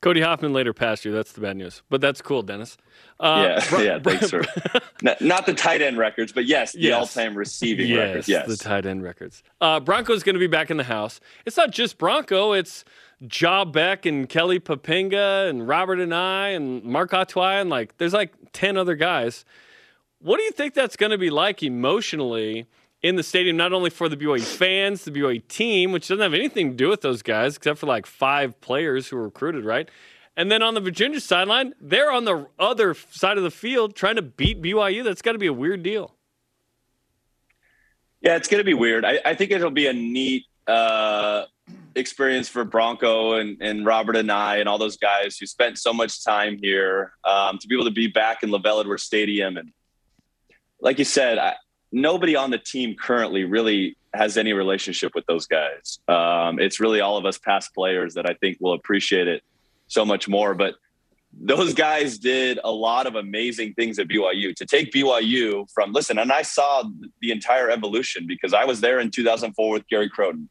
[0.02, 1.12] Cody Hoffman later passed you.
[1.12, 2.78] That's the bad news, but that's cool, Dennis.
[3.18, 3.98] Uh, yeah, yeah.
[3.98, 4.44] Thanks for
[5.02, 6.94] not, not, the tight end records, but yes, the yes.
[7.16, 8.28] all-time receiving yes, records.
[8.28, 9.42] Yes, the tight end records.
[9.60, 11.20] Uh, Bronco's going to be back in the house.
[11.44, 12.52] It's not just Bronco.
[12.52, 12.84] It's
[13.26, 18.32] Job Beck and Kelly Poppinga and Robert Anae and Mark Atuaia and like there's like
[18.52, 19.44] ten other guys.
[20.22, 22.66] What do you think that's going to be like emotionally?
[23.02, 26.34] In the stadium, not only for the BYU fans, the BYU team, which doesn't have
[26.34, 29.88] anything to do with those guys except for like five players who were recruited, right?
[30.36, 34.16] And then on the Virginia sideline, they're on the other side of the field trying
[34.16, 35.02] to beat BYU.
[35.02, 36.14] That's got to be a weird deal.
[38.20, 39.04] Yeah, it's going to be weird.
[39.04, 41.44] I, I, think it'll be a neat uh,
[41.94, 46.58] experience for Bronco and, Robert Anae and all those guys who spent so much time
[46.62, 49.56] here um, to be able to be back in LaVell Edwards Stadium.
[49.56, 49.72] And
[50.80, 51.54] like you said, I,
[51.92, 56.00] nobody on the team currently really has any relationship with those guys.
[56.08, 59.42] Um, it's really all of us past players that I think will appreciate it
[59.86, 60.54] so much more.
[60.54, 60.74] But
[61.32, 64.54] those guys did a lot of amazing things at BYU.
[64.56, 66.84] To take BYU from listen, and I saw
[67.20, 70.48] the entire evolution because I was there in 2004 with Gary Crowton,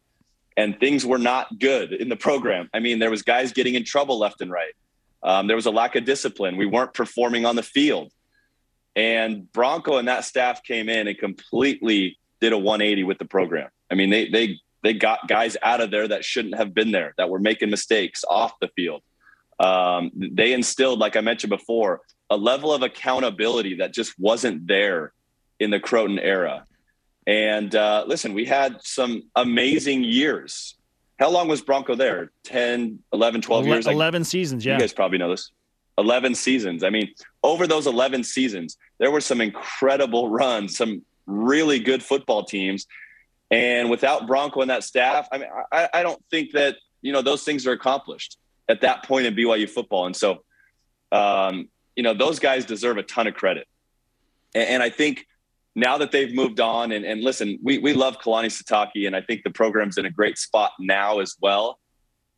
[0.56, 2.70] and things were not good in the program.
[2.74, 4.74] I mean, there was guys getting in trouble left and right.
[5.22, 6.56] Um, there was a lack of discipline.
[6.56, 8.14] We weren't performing on the field.
[9.00, 13.70] And Bronco and that staff came in and completely did a 180 with the program.
[13.90, 17.14] I mean, they they they got guys out of there that shouldn't have been there,
[17.18, 19.02] that were making mistakes off the field.
[19.58, 25.14] Um, they instilled, like I mentioned before, a level of accountability that just wasn't there
[25.62, 26.66] in the Crowton era.
[27.26, 30.76] And uh, listen, we had some amazing years.
[31.20, 32.32] How long was Bronco there?
[32.44, 33.88] 10, 11, 12 years?
[33.88, 34.74] 11 seasons, yeah.
[34.74, 35.52] You guys probably know this.
[36.00, 36.84] 11 seasons.
[36.84, 42.44] I mean, over those 11 seasons, there were some incredible runs, some really good football
[42.44, 42.88] teams.
[43.52, 47.22] And without Bronco and that staff, I mean, I, I don't think that you know
[47.22, 50.06] those things are accomplished at that point in BYU football.
[50.06, 50.44] And so,
[51.12, 53.68] um, you know, those guys deserve a ton of credit.
[54.54, 55.26] And, and I think
[55.76, 59.22] now that they've moved on, and, and listen, we we love Kalani Sitake, and I
[59.22, 61.80] think the program's in a great spot now as well.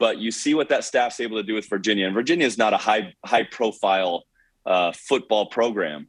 [0.02, 2.74] But you see what that staff's able to do with Virginia, and Virginia is not
[2.74, 4.24] a high high profile
[4.66, 6.08] uh, football program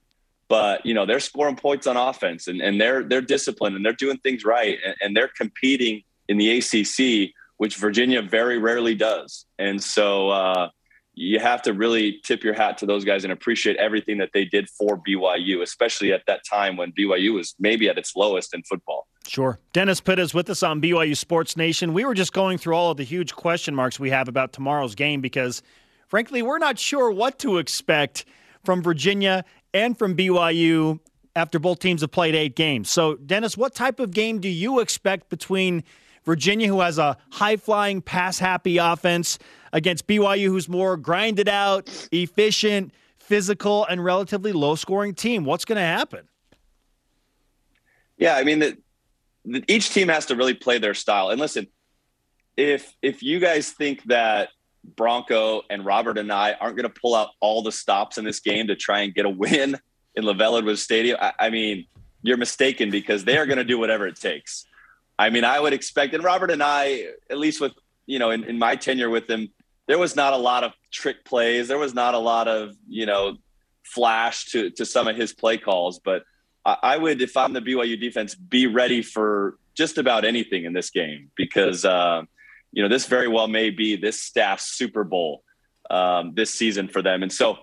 [0.48, 3.94] but you know they're scoring points on offense and, and they're they're disciplined and they're
[3.94, 9.46] doing things right and, and, they're competing in the ACC, which Virginia very rarely does.
[9.58, 10.68] And so uh,
[11.14, 14.44] you have to really tip your hat to those guys and appreciate everything that they
[14.44, 18.62] did for BYU, especially at that time when BYU was maybe at its lowest in
[18.62, 19.06] football.
[19.28, 19.58] Sure.
[19.72, 21.92] Dennis Pitta is with us on BYU Sports Nation.
[21.92, 24.94] We were just going through all of the huge question marks we have about tomorrow's
[24.94, 25.62] game because,
[26.08, 28.24] frankly, we're not sure what to expect
[28.64, 29.44] from Virginia
[29.74, 30.98] and from BYU
[31.36, 32.90] after both teams have played eight games.
[32.90, 35.84] So, Dennis, what type of game do you expect between
[36.24, 39.38] Virginia, who has a high flying, pass happy offense,
[39.72, 45.44] against BYU, who's more grinded out, efficient, physical, and relatively low scoring team?
[45.44, 46.28] What's going to happen?
[48.18, 48.76] Yeah, I mean, the,
[49.44, 51.30] the, each team has to really play their style.
[51.30, 51.66] And listen,
[52.56, 54.50] if if you guys think that
[54.84, 58.40] Bronco and Robert and I aren't going to pull out all the stops in this
[58.40, 59.76] game to try and get a win
[60.14, 61.86] in LaVell Edwards Stadium, I, I mean,
[62.22, 64.66] you're mistaken because they are going to do whatever it takes.
[65.18, 67.72] I mean, I would expect, and Robert and I, at least with,
[68.06, 69.48] you know, in, in my tenure with him,
[69.86, 71.68] there was not a lot of trick plays.
[71.68, 73.36] There was not a lot of, you know,
[73.84, 75.98] flash to, to some of his play calls.
[75.98, 76.22] But
[76.64, 80.72] I, I would, if I'm the BYU defense, be ready for just about anything in
[80.72, 82.22] this game because, uh,
[82.72, 85.42] you know, this very well may be this staff's Super Bowl
[85.90, 87.22] um, this season for them.
[87.22, 87.58] And so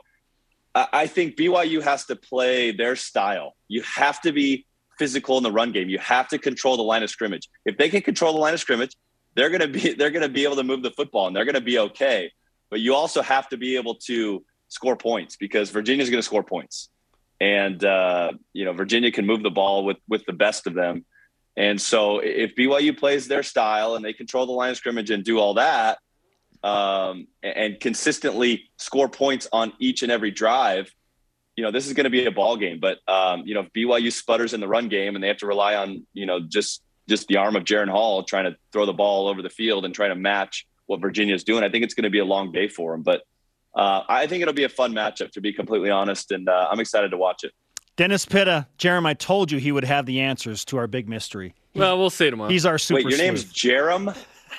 [0.76, 3.56] I, I think BYU has to play their style.
[3.68, 4.66] You have to be
[4.98, 5.90] physical in the run game.
[5.90, 7.50] You have to control the line of scrimmage.
[7.66, 8.96] If they can control the line of scrimmage,
[9.36, 11.46] they're going to be they're going to be able to move the football and they're
[11.46, 12.32] going to be okay.
[12.70, 16.44] But you also have to be able to score points because Virginia's going to score
[16.44, 16.90] points,
[17.42, 21.06] and uh, you know Virginia can move the ball with with the best of them.
[21.58, 25.26] And so if BYU plays their style and they control the line of scrimmage and
[25.26, 25.98] do all that,
[26.64, 30.90] um, and consistently score points on each and every drive,
[31.58, 32.80] you know, this is going to be a ball game.
[32.80, 35.48] But um, you know, if BYU sputters in the run game and they have to
[35.48, 38.94] rely on you know just just the arm of Jaren Hall trying to throw the
[38.94, 41.94] ball over the field and trying to match what Virginia is doing, I think it's
[41.94, 43.22] going to be a long day for him, But
[43.76, 46.80] uh, I think it'll be a fun matchup, to be completely honest, and uh, I'm
[46.80, 47.52] excited to watch it.
[47.96, 51.54] Dennis Pitta, Jeremy, I told you he would have the answers to our big mystery.
[51.76, 52.50] well, we'll see tomorrow.
[52.50, 53.04] He's our super.
[53.04, 54.16] Wait, your name's Jerem?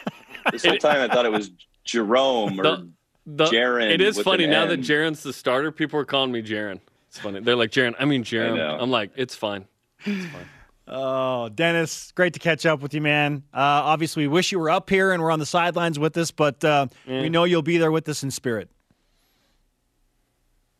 [0.52, 1.50] this whole time I thought it was
[1.84, 2.90] Jerome or the,
[3.26, 3.90] the, Jaron.
[3.90, 5.72] It is funny now that Jaren's the starter.
[5.72, 6.80] People are calling me Jaron.
[7.08, 7.40] It's funny.
[7.40, 7.94] They're like Jaron.
[7.98, 8.80] I mean Jaron.
[8.80, 9.66] I'm like, it's fine.
[10.04, 10.46] It's fine.
[10.92, 13.44] Oh, Dennis, great to catch up with you, man.
[13.54, 16.32] Uh, obviously, we wish you were up here and we're on the sidelines with us,
[16.32, 17.22] but uh, mm.
[17.22, 18.68] we know you'll be there with us in spirit.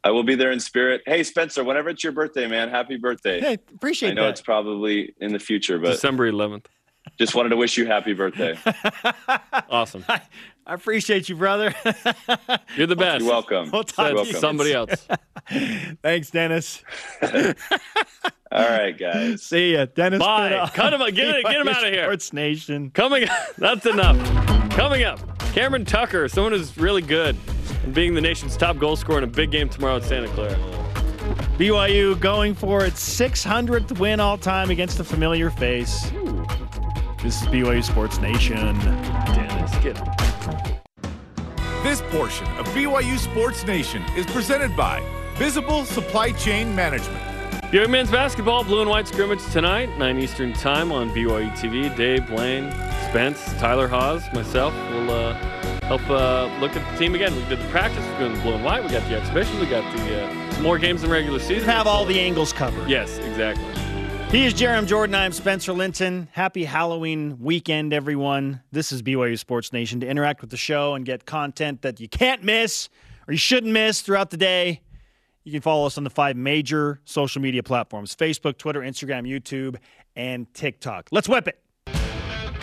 [0.03, 1.03] I will be there in spirit.
[1.07, 3.40] Hey, Spencer, whenever it's your birthday, man, happy birthday.
[3.40, 4.12] Hey, appreciate that.
[4.12, 4.31] I know that.
[4.31, 6.64] it's probably in the future, but December 11th.
[7.18, 8.59] Just wanted to wish you happy birthday.
[9.70, 10.05] awesome.
[10.09, 10.20] I,
[10.66, 11.75] I, appreciate you, brother.
[12.77, 13.20] You're the best.
[13.20, 13.70] You're welcome.
[13.70, 15.07] We'll talk You're to somebody else.
[16.03, 16.83] Thanks, Dennis.
[17.23, 19.42] All right, guys.
[19.42, 20.18] See ya, Dennis.
[20.18, 20.70] Bye.
[20.75, 21.01] Cut him.
[21.14, 22.05] Get, it, get him out of here.
[22.05, 22.90] Sports Nation.
[22.90, 23.29] Coming.
[23.29, 23.57] Up.
[23.59, 24.18] That's enough.
[24.70, 27.37] Coming up, Cameron Tucker, someone who's really good
[27.85, 30.57] and being the nation's top goal scorer in a big game tomorrow at Santa Clara.
[31.59, 36.11] BYU going for its 600th win all time against a familiar face.
[36.12, 36.46] Ooh.
[37.23, 38.57] This is BYU Sports Nation.
[38.57, 40.30] Dennis, get him.
[41.83, 45.03] This portion of BYU Sports Nation is presented by
[45.37, 47.22] Visible Supply Chain Management.
[47.70, 51.94] BYU men's basketball, blue and white scrimmage tonight, 9 Eastern time on BYU TV.
[51.96, 52.70] Dave, Blaine,
[53.09, 55.35] Spence, Tyler Haws, myself will uh,
[55.83, 57.35] help uh, look at the team again.
[57.35, 59.66] We did the practice, we're doing the blue and white, we got the exhibition, we
[59.66, 61.68] got the uh, more games in regular season.
[61.68, 62.88] Have all the angles covered.
[62.88, 63.64] Yes, exactly.
[64.31, 65.16] He is Jarom Jordan.
[65.16, 66.29] I'm Spencer Linton.
[66.31, 68.62] Happy Halloween weekend, everyone.
[68.71, 69.99] This is BYU Sports Nation.
[70.01, 72.88] To interact with the show and get content that you can't miss
[73.27, 74.83] or you shouldn't miss throughout the day,
[75.43, 79.79] you can follow us on the five major social media platforms Facebook, Twitter, Instagram, YouTube,
[80.14, 81.09] and TikTok.
[81.11, 81.61] Let's whip it.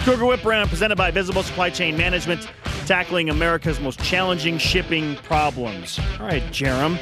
[0.06, 2.50] Cougar Whip Round presented by Visible Supply Chain Management,
[2.86, 6.00] tackling America's most challenging shipping problems.
[6.18, 6.98] All right, Jarom,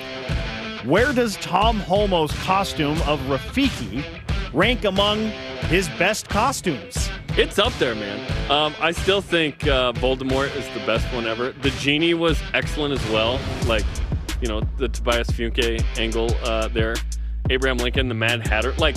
[0.87, 4.03] where does Tom Holmoe's costume of Rafiki
[4.55, 5.19] rank among
[5.69, 7.09] his best costumes?
[7.37, 8.19] It's up there, man.
[8.51, 11.51] Um, I still think uh, Voldemort is the best one ever.
[11.51, 13.39] The genie was excellent as well.
[13.67, 13.83] Like,
[14.41, 16.95] you know, the Tobias Funke angle uh, there.
[17.49, 18.71] Abraham Lincoln, the Mad Hatter.
[18.73, 18.95] Like,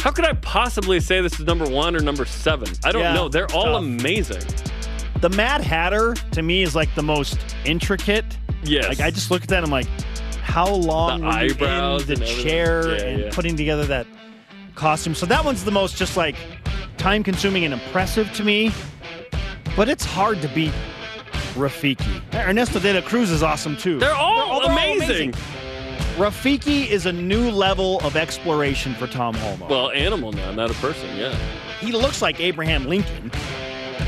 [0.00, 2.68] How could I possibly say this is number one or number seven?
[2.84, 3.28] I don't Yeah, know.
[3.28, 3.82] They're all tough.
[3.82, 4.42] amazing.
[5.20, 8.24] The Mad Hatter to me is like the most intricate.
[8.64, 8.88] Yes.
[8.88, 9.86] Like I just look at that, and I'm like,
[10.42, 13.30] how long The were you eyebrows in the and chair Yeah, and yeah.
[13.32, 14.06] putting together that
[14.74, 15.14] costume?
[15.14, 16.36] So that one's the most just like
[16.98, 18.72] time consuming and impressive to me.
[19.76, 20.72] But it's hard to beat
[21.54, 22.22] Rafiki.
[22.34, 23.98] Ernesto de la Cruz is awesome too.
[23.98, 25.32] They're all they're all amazing.
[26.16, 29.68] Rafiki is a new level of exploration for Tom Holmoe.
[29.68, 31.08] Well, animal now, not a person.
[31.16, 31.34] Yeah.
[31.80, 33.30] he looks like Abraham Lincoln.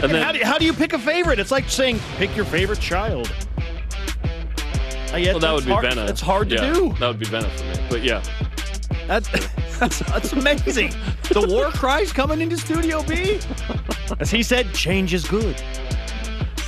[0.03, 1.39] And how, do, how do you pick a favorite?
[1.39, 3.33] It's like saying pick your favorite child.
[5.13, 6.09] Uh, yeah, well, that would be hard, Benna.
[6.11, 6.93] It's hard to Yeah, do.
[6.95, 7.87] That would be Benna for me.
[7.89, 8.23] But yeah,
[9.07, 9.29] That's,
[9.79, 10.93] that's that's amazing.
[11.31, 13.39] The war cries coming into Studio B.
[14.21, 15.61] As he said, change is good.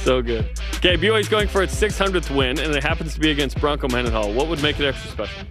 [0.02, 0.48] so good.
[0.76, 4.32] Okay, BYU's going for its 600th win, and it happens to be against Bronco Mendenhall.
[4.32, 5.46] What would make it extra special?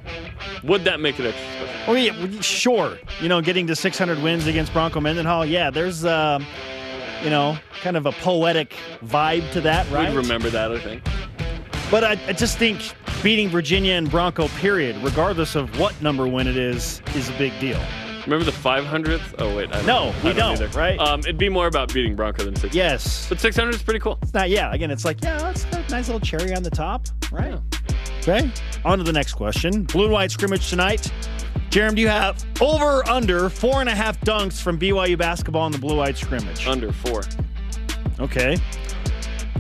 [0.63, 1.91] Would that make it extra special?
[1.91, 2.97] Oh yeah, sure.
[3.21, 5.45] You know, getting to 600 wins against Bronco Mendenhall.
[5.45, 6.45] Yeah, there's um,
[7.23, 10.09] you know, kind of a poetic vibe to that, right?
[10.09, 11.03] We'd remember that, I think.
[11.91, 12.81] But I, I just think
[13.23, 17.57] beating Virginia and Bronco, period, regardless of what number win it is, is a big
[17.59, 17.79] deal.
[18.25, 19.35] Remember the 500th?
[19.37, 20.67] Oh wait, I don't, No, we I don't, either.
[20.77, 20.99] right?
[20.99, 22.73] Um, it'd be more about beating Bronco than 600.
[22.75, 23.29] Yes.
[23.29, 24.17] But 600 is pretty cool.
[24.23, 27.05] It's not, yeah, again, it's like, yeah, it's a nice little cherry on the top,
[27.31, 27.59] right?
[28.21, 28.51] Okay.
[28.83, 29.83] On to the next question.
[29.83, 31.11] Blue and white scrimmage tonight.
[31.69, 35.67] Jerem, do you have over or under four and a half dunks from BYU basketball
[35.67, 36.65] in the blue white scrimmage?
[36.65, 37.21] Under four.
[38.19, 38.57] Okay.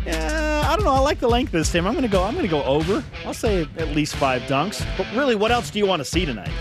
[0.05, 0.91] Yeah, I don't know.
[0.93, 1.87] I like the length this time.
[1.87, 2.23] I'm gonna go.
[2.23, 3.03] I'm gonna go over.
[3.25, 4.85] I'll say at least five dunks.
[4.97, 6.51] But really, what else do you want to see tonight?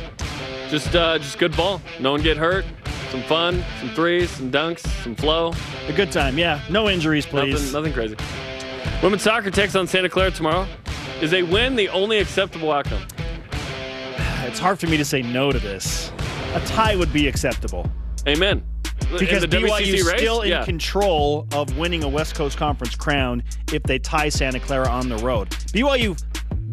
[0.70, 1.80] Just, uh, just good ball.
[2.01, 2.64] No one get hurt.
[3.11, 3.62] Some fun.
[3.80, 4.30] Some threes.
[4.30, 4.80] Some dunks.
[5.03, 5.53] Some flow.
[5.88, 6.38] A good time.
[6.38, 6.61] Yeah.
[6.70, 7.53] No injuries, please.
[7.53, 8.16] Nothing, nothing crazy.
[9.03, 10.66] Women's soccer takes on Santa Clara tomorrow.
[11.20, 13.03] Is a win the only acceptable outcome?
[14.47, 16.11] It's hard for me to say no to this.
[16.55, 17.90] A tie would be acceptable.
[18.26, 18.64] Amen.
[19.18, 20.64] Because BYU is still in yeah.
[20.64, 23.42] control of winning a West Coast Conference crown
[23.72, 25.50] if they tie Santa Clara on the road.
[25.50, 26.20] BYU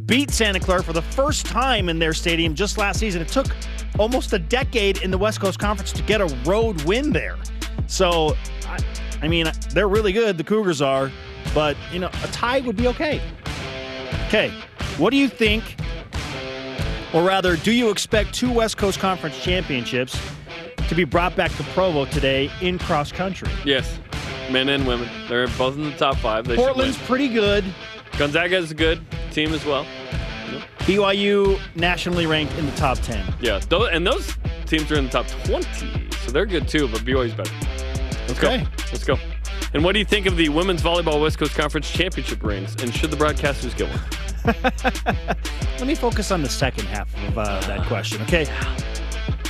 [0.06, 3.22] beat Santa Clara for the first time in their stadium just last season.
[3.22, 3.48] It took
[4.00, 7.38] almost a decade in the West Coast Conference to get a road win there.
[7.88, 8.36] So,
[8.68, 8.80] I,
[9.22, 10.38] I mean, they're really good.
[10.38, 11.12] The Cougars are,
[11.54, 13.22] but you know, a tie would be okay.
[14.28, 14.50] Okay,
[14.98, 15.78] what do you think?
[17.14, 20.18] Or rather, do you expect two West Coast Conference championships
[20.92, 23.48] to be brought back to Provo today in cross country?
[23.64, 23.98] Yes.
[24.52, 25.08] Men and women.
[25.30, 26.46] They're both in the top five.
[26.46, 27.64] They Portland's pretty good.
[28.18, 29.86] Gonzaga is a good team as well.
[30.80, 33.36] BYU nationally ranked in the top 10.
[33.40, 33.60] Yeah.
[33.70, 34.36] Those, and those
[34.66, 37.54] teams are in the top 20, so they're good too, but BYU's better.
[38.28, 38.58] Let's Okay.
[38.66, 38.70] go.
[38.92, 39.18] Let's go.
[39.74, 42.76] And what do you think of the Women's Volleyball West Coast Conference Championship rings?
[42.84, 44.02] And should the broadcasters get one?
[45.80, 48.46] Let me focus on the second half of uh, that question, okay?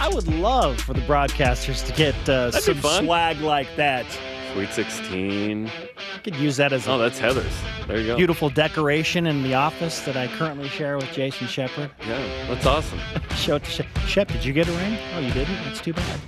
[0.02, 4.06] I would love for the broadcasters to get uh, some swag like that.
[4.54, 5.68] Sweet 16.
[5.68, 7.54] I could use that as a Oh, that's Heather's.
[7.88, 8.18] There you go.
[8.18, 11.92] beautiful decoration in the office that I currently share with Jason Shepard.
[12.06, 13.00] Yeah, that's awesome.
[13.36, 13.86] Show it to Shep.
[14.08, 14.98] Shep, did you get a ring?
[15.14, 15.56] Oh, you didn't?
[15.66, 16.20] That's too bad.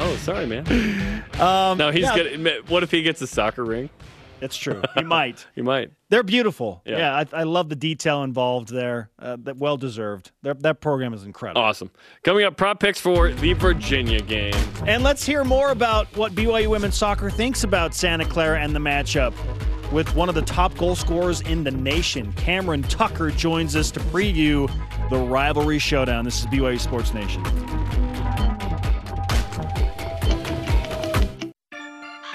[0.00, 0.64] Oh, sorry, man.
[1.40, 2.68] Um, No, he's yeah, good.
[2.68, 3.90] What if he gets a soccer ring?
[4.40, 4.82] It's true.
[4.96, 5.46] You might.
[5.54, 5.90] you might.
[6.10, 6.82] They're beautiful.
[6.84, 6.98] Yeah.
[6.98, 9.10] Yeah, I, I love the detail involved there.
[9.18, 10.30] Uh, that well deserved.
[10.42, 11.60] That that program is incredible.
[11.60, 11.90] Awesome.
[12.22, 14.54] Coming up, prop picks for the Virginia game.
[14.86, 18.80] And let's hear more about what BYU women's soccer thinks about Santa Clara and the
[18.80, 19.34] matchup.
[19.92, 24.00] With one of the top goal scorers in the nation, Cameron Tucker joins us to
[24.00, 24.70] preview
[25.08, 26.24] the rivalry showdown.
[26.26, 27.42] This is BYU Sports Nation.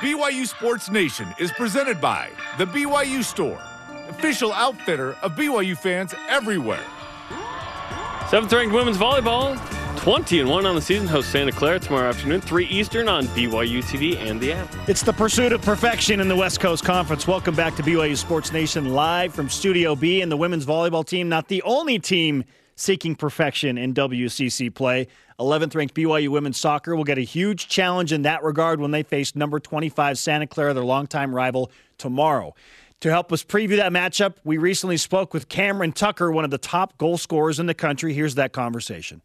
[0.03, 3.61] BYU Sports Nation is presented by The BYU Store,
[4.09, 6.83] official outfitter of BYU fans everywhere.
[8.29, 9.57] Seventh ranked women's volleyball,
[9.99, 13.81] 20 and 1 on the season, hosts Santa Clara tomorrow afternoon, 3 Eastern on BYU
[13.81, 14.67] TV and the app.
[14.89, 17.25] It's the pursuit of perfection in the West Coast Conference.
[17.25, 21.29] Welcome back to BYU Sports Nation live from Studio B and the women's volleyball team,
[21.29, 22.43] not the only team
[22.75, 25.07] seeking perfection in WCC play.
[25.39, 29.03] 11th ranked BYU women's soccer will get a huge challenge in that regard when they
[29.03, 32.53] face number 25 Santa Clara, their longtime rival, tomorrow.
[33.01, 36.57] To help us preview that matchup, we recently spoke with Cameron Tucker, one of the
[36.57, 38.13] top goal scorers in the country.
[38.13, 39.21] Here's that conversation.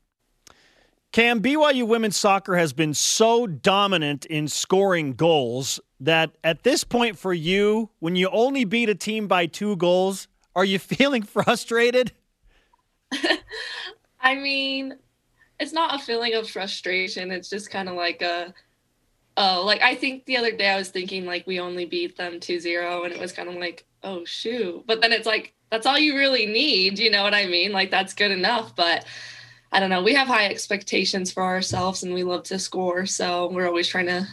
[1.13, 7.17] Cam, BYU women's soccer has been so dominant in scoring goals that at this point
[7.17, 12.13] for you, when you only beat a team by two goals, are you feeling frustrated?
[14.21, 14.97] I mean,
[15.61, 17.31] it's not a feeling of frustration.
[17.31, 18.55] It's just kind of like a,
[19.37, 22.41] oh, like I think the other day I was thinking like we only beat them
[22.41, 24.85] 2-0 and it was kind of like, oh shoot.
[24.87, 27.73] But then it's like that's all you really need, you know what I mean?
[27.73, 29.05] Like that's good enough, but
[29.71, 30.03] I don't know.
[30.03, 33.05] We have high expectations for ourselves, and we love to score.
[33.05, 34.27] So we're always trying to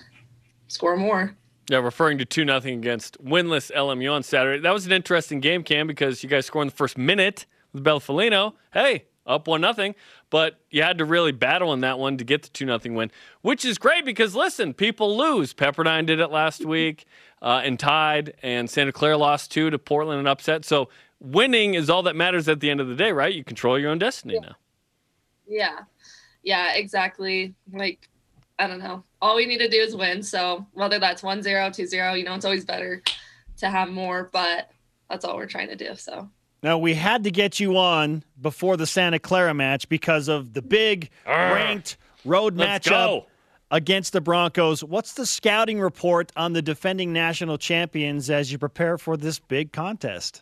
[0.70, 1.36] score more.
[1.70, 4.62] Yeah, referring to 2 nothing against winless LMU on Saturday.
[4.62, 7.84] That was an interesting game, Cam, because you guys scored in the first minute with
[7.84, 8.54] Bella Folino.
[8.72, 9.96] Hey, up 1 nothing,
[10.30, 13.12] but you had to really battle in that one to get the 2 nothing win,
[13.42, 15.54] which is great because, listen, people lose.
[15.54, 17.06] Pepperdine did it last week
[17.42, 20.66] uh, and tied, and Santa Clara lost two to Portland and upset.
[20.66, 23.34] So winning is all that matters at the end of the day, right?
[23.34, 24.40] You control your own destiny Yeah.
[24.42, 24.56] now.
[25.48, 25.80] Yeah.
[26.44, 27.56] Yeah, exactly.
[27.72, 28.10] Like,
[28.60, 29.04] I don't know.
[29.22, 30.22] All we need to do is win.
[30.24, 33.02] So whether that's 1 0, 2 0, you know, it's always better
[33.58, 34.70] to have more, but
[35.10, 35.96] that's all we're trying to do.
[35.96, 36.30] So
[36.64, 40.62] Now we had to get you on before the Santa Clara match because of the
[40.62, 43.26] big ranked road matchup go.
[43.70, 44.84] against the Broncos.
[44.84, 49.72] What's the scouting report on the defending national champions as you prepare for this big
[49.72, 50.42] contest?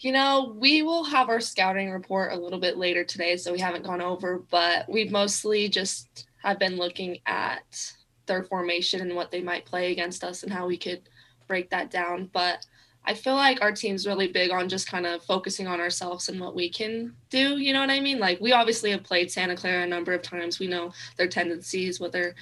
[0.00, 3.60] You know, we will have our scouting report a little bit later today, so we
[3.60, 7.92] haven't gone over, but we've mostly just have been looking at
[8.24, 11.02] their formation and what they might play against us and how we could
[11.46, 12.30] break that down.
[12.32, 12.64] But
[13.04, 16.38] I feel like our team's really big on just kind of focusing on ourselves and
[16.38, 17.58] what we can do.
[17.58, 18.18] You know what I mean?
[18.18, 20.58] Like we obviously have played Santa Clara a number of times.
[20.58, 22.34] We know their tendencies, what they're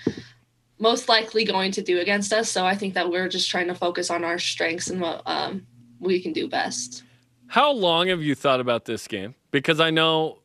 [0.79, 2.51] most likely going to do against us.
[2.51, 5.67] So I think that we're just trying to focus on our strengths and what um,
[6.01, 7.03] we can do best.
[7.47, 9.35] How long have you thought about this game?
[9.51, 10.41] Because I know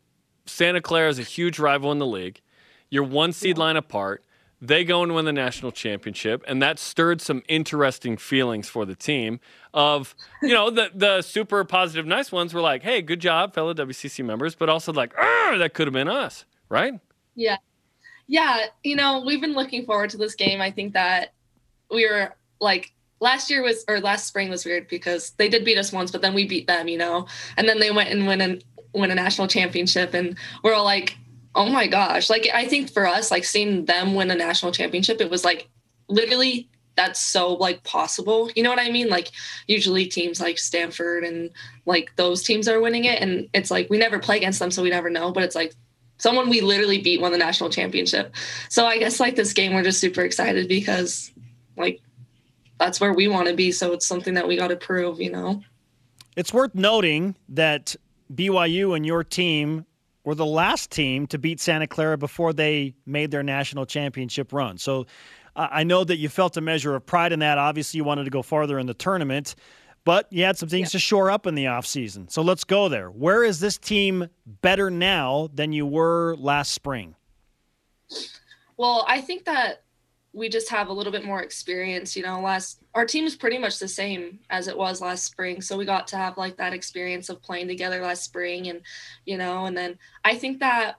[0.45, 2.39] Santa Clara is a huge rival in the league.
[2.89, 4.23] You're one seed line apart.
[4.65, 8.95] They go and win the national championship, and that stirred some interesting feelings for the
[8.95, 9.41] team.
[9.73, 13.73] Of you know the the super positive, nice ones were like, "Hey, good job, fellow
[13.73, 16.93] WCC members," but also like, "Ah, that could have been us," right?
[17.35, 17.57] Yeah.
[18.27, 18.67] Yeah.
[18.83, 20.61] You know, we've been looking forward to this game.
[20.61, 21.33] I think that
[21.91, 25.77] we were like last year was or last spring was weird because they did beat
[25.77, 28.39] us once, but then we beat them, you know, and then they went and win
[28.39, 31.17] and win a national championship and we're all like,
[31.55, 32.29] oh my gosh.
[32.29, 35.69] Like I think for us, like seeing them win a national championship, it was like
[36.07, 38.49] literally that's so like possible.
[38.55, 39.09] You know what I mean?
[39.09, 39.31] Like
[39.67, 41.49] usually teams like Stanford and
[41.85, 43.21] like those teams are winning it.
[43.21, 45.31] And it's like we never play against them, so we never know.
[45.31, 45.73] But it's like
[46.17, 48.35] someone we literally beat won the national championship.
[48.69, 51.31] So I guess like this game, we're just super excited because
[51.77, 52.01] like
[52.79, 53.71] that's where we want to be.
[53.71, 55.61] So it's something that we got to prove, you know?
[56.35, 57.95] It's worth noting that
[58.33, 59.85] BYU and your team
[60.23, 64.77] were the last team to beat Santa Clara before they made their national championship run.
[64.77, 65.05] So
[65.55, 67.57] uh, I know that you felt a measure of pride in that.
[67.57, 69.55] Obviously, you wanted to go farther in the tournament,
[70.05, 72.31] but you had some things to shore up in the offseason.
[72.31, 73.09] So let's go there.
[73.09, 74.27] Where is this team
[74.61, 77.15] better now than you were last spring?
[78.77, 79.82] Well, I think that
[80.33, 82.15] we just have a little bit more experience.
[82.15, 85.61] You know, last our team is pretty much the same as it was last spring,
[85.61, 88.81] so we got to have like that experience of playing together last spring, and
[89.25, 90.95] you know, and then I think that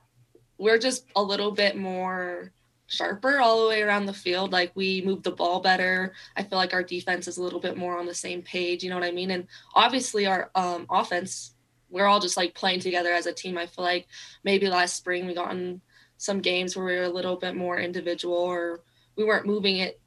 [0.57, 2.51] we're just a little bit more
[2.87, 4.51] sharper all the way around the field.
[4.53, 6.13] Like we move the ball better.
[6.37, 8.83] I feel like our defense is a little bit more on the same page.
[8.83, 9.31] You know what I mean?
[9.31, 11.55] And obviously our um, offense,
[11.89, 13.57] we're all just like playing together as a team.
[13.57, 14.07] I feel like
[14.43, 15.81] maybe last spring we got in
[16.17, 18.81] some games where we were a little bit more individual or
[19.15, 19.99] we weren't moving it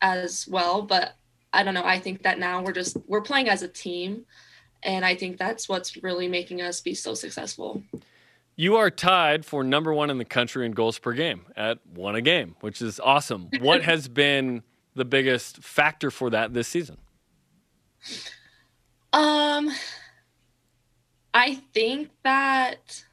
[0.00, 0.82] as well.
[0.82, 1.14] But
[1.52, 1.84] I don't know.
[1.84, 4.24] I think that now we're just we're playing as a team.
[4.82, 7.82] And I think that's what's really making us be so successful.
[8.54, 12.14] You are tied for number one in the country in goals per game at one
[12.14, 13.48] a game, which is awesome.
[13.60, 14.62] What has been
[14.94, 16.96] the biggest factor for that this season?
[19.12, 19.70] Um,
[21.32, 23.04] I think that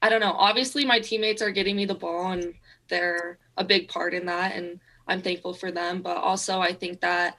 [0.00, 0.32] I don't know.
[0.32, 2.54] Obviously, my teammates are getting me the ball, and
[2.88, 6.00] they're a big part in that, and I'm thankful for them.
[6.00, 7.36] But also, I think that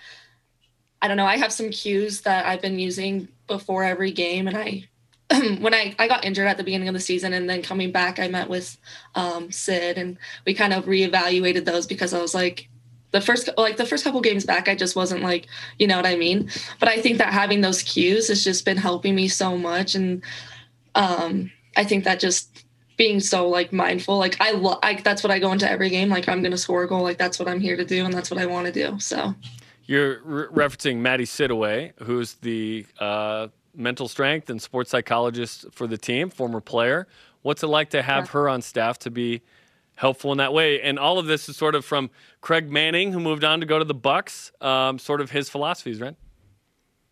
[1.02, 1.26] I don't know.
[1.26, 4.84] I have some cues that I've been using before every game, and I
[5.60, 8.20] when I, I got injured at the beginning of the season and then coming back,
[8.20, 8.78] I met with
[9.14, 12.68] um, Sid and we kind of reevaluated those because I was like,
[13.12, 15.48] the first like the first couple games back, I just wasn't like,
[15.78, 16.50] you know what I mean.
[16.80, 20.24] But I think that having those cues has just been helping me so much, and
[20.94, 22.66] um, I think that just
[23.00, 26.10] being so like mindful, like I, lo- I that's what I go into every game.
[26.10, 28.30] Like I'm gonna score a goal, like that's what I'm here to do, and that's
[28.30, 29.00] what I want to do.
[29.00, 29.34] So
[29.86, 35.98] You're re- referencing Maddie Sidaway, who's the uh, mental strength and sports psychologist for the
[35.98, 37.08] team, former player.
[37.42, 38.32] What's it like to have Yeah.
[38.32, 39.42] her on staff to be
[39.96, 40.82] helpful in that way?
[40.82, 42.10] And all of this is sort of from
[42.42, 44.52] Craig Manning, who moved on to go to the Bucks.
[44.60, 46.16] Um, sort of his philosophies, right?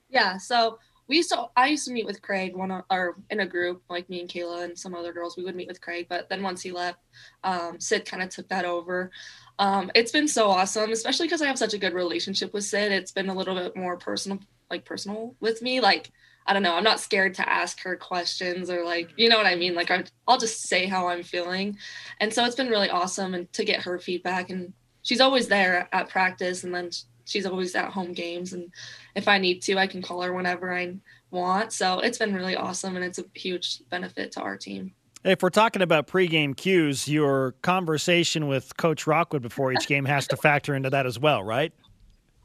[0.10, 3.46] Yeah, so we used to I used to meet with Craig one or in a
[3.46, 6.30] group like me and Kayla and some other girls we would meet with Craig but
[6.30, 7.00] then once he left
[7.44, 9.12] um, Sid kind of took that over
[9.60, 12.92] Um, it's been so awesome, especially because I have such a good relationship with Sid.
[12.92, 14.40] It's been a little bit more personal,
[14.70, 15.80] like personal with me.
[15.80, 16.12] Like
[16.46, 19.48] I don't know, I'm not scared to ask her questions or like, you know what
[19.48, 19.76] I mean?
[19.76, 21.78] Like I, I'll just say how I'm feeling,
[22.20, 24.52] and so it's been really awesome and to get her feedback.
[24.52, 26.92] And she's always there at practice, and then
[27.28, 28.54] she's always at home games.
[28.54, 28.72] And
[29.16, 30.96] if I need to, I can call her whenever I
[31.30, 31.74] want.
[31.74, 34.94] So it's been really awesome, and it's a huge benefit to our team.
[35.24, 40.28] If we're talking about pregame cues, your conversation with Coach Rockwood before each game has
[40.28, 41.74] to factor into that as well, right?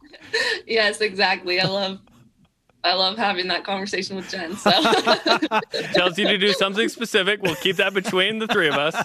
[0.67, 1.61] yes, exactly.
[1.61, 2.01] I love
[2.85, 4.57] I love having that conversation with Jen.
[4.57, 4.71] So
[5.93, 7.41] tells you to do something specific.
[7.43, 8.97] We'll keep that between the three of us,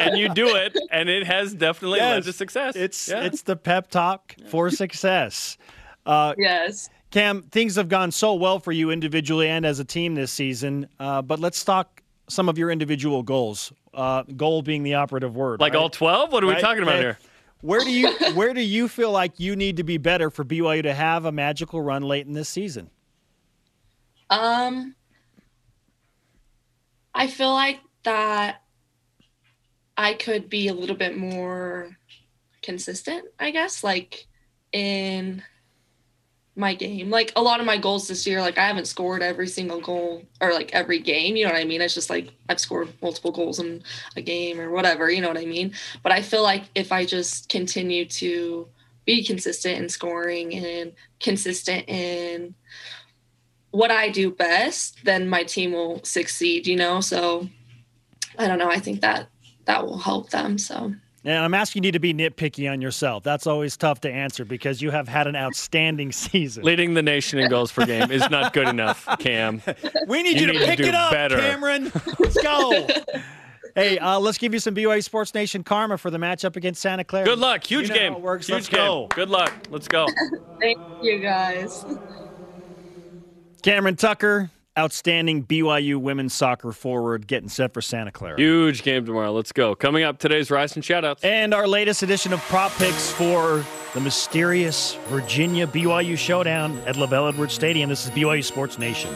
[0.00, 2.76] and you do it, and it has definitely yes, led to success.
[2.76, 3.22] It's yeah.
[3.22, 5.58] it's the pep talk for success.
[6.04, 6.90] Uh, yes.
[7.10, 10.88] Cam, things have gone so well for you individually and as a team this season.
[10.98, 13.72] Uh, but let's talk some of your individual goals.
[13.92, 15.60] Uh, goal being the operative word.
[15.60, 15.78] Like right?
[15.78, 16.32] all twelve?
[16.32, 16.56] What are right?
[16.56, 17.18] we talking about here?
[17.60, 20.82] Where do you where do you feel like you need to be better for BYU
[20.82, 22.90] to have a magical run late in this season?
[24.30, 24.94] Um,
[27.14, 28.62] I feel like that
[29.96, 31.96] I could be a little bit more
[32.62, 34.26] consistent, I guess, like
[34.72, 35.42] in
[36.56, 37.10] my game.
[37.10, 40.22] Like a lot of my goals this year, like I haven't scored every single goal
[40.40, 41.80] or like every game, you know what I mean?
[41.80, 43.82] It's just like I've scored multiple goals in
[44.16, 45.72] a game or whatever, you know what I mean?
[46.02, 48.68] But I feel like if I just continue to
[49.04, 52.54] be consistent in scoring and consistent in
[53.74, 57.00] what I do best, then my team will succeed, you know?
[57.00, 57.48] So
[58.38, 58.70] I don't know.
[58.70, 59.28] I think that
[59.64, 60.58] that will help them.
[60.58, 60.94] So.
[61.24, 63.24] And I'm asking you to be nitpicky on yourself.
[63.24, 66.62] That's always tough to answer because you have had an outstanding season.
[66.62, 69.60] Leading the nation in goals per game is not good enough, Cam.
[70.06, 71.38] We need you, you need to pick to it up, better.
[71.38, 71.90] Cameron.
[72.18, 72.86] Let's go.
[73.74, 77.02] hey, uh, let's give you some BYU Sports Nation karma for the matchup against Santa
[77.02, 77.26] Clara.
[77.26, 77.64] Good luck.
[77.64, 78.22] Huge you know game.
[78.22, 78.76] Huge let's game.
[78.76, 79.08] Go.
[79.14, 79.52] Good luck.
[79.70, 80.06] Let's go.
[80.60, 81.84] Thank you, guys.
[83.64, 88.38] Cameron Tucker, outstanding BYU women's soccer forward, getting set for Santa Clara.
[88.38, 89.32] Huge game tomorrow.
[89.32, 89.74] Let's go.
[89.74, 91.24] Coming up, today's Rise and Shoutouts.
[91.24, 97.30] And our latest edition of prop picks for the mysterious Virginia BYU showdown at LaVell
[97.30, 97.88] Edwards Stadium.
[97.88, 99.14] This is BYU Sports Nation.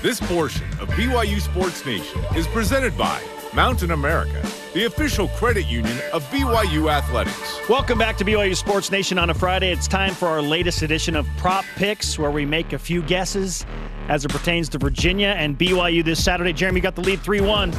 [0.00, 3.22] This portion of BYU Sports Nation is presented by
[3.52, 4.40] Mountain America,
[4.74, 7.60] the official credit union of BYU Athletics.
[7.68, 9.70] Welcome back to BYU Sports Nation on a Friday.
[9.70, 13.64] It's time for our latest edition of Prop Picks, where we make a few guesses
[14.08, 16.52] as it pertains to Virginia and BYU this Saturday.
[16.52, 17.72] Jeremy got the lead 3 1.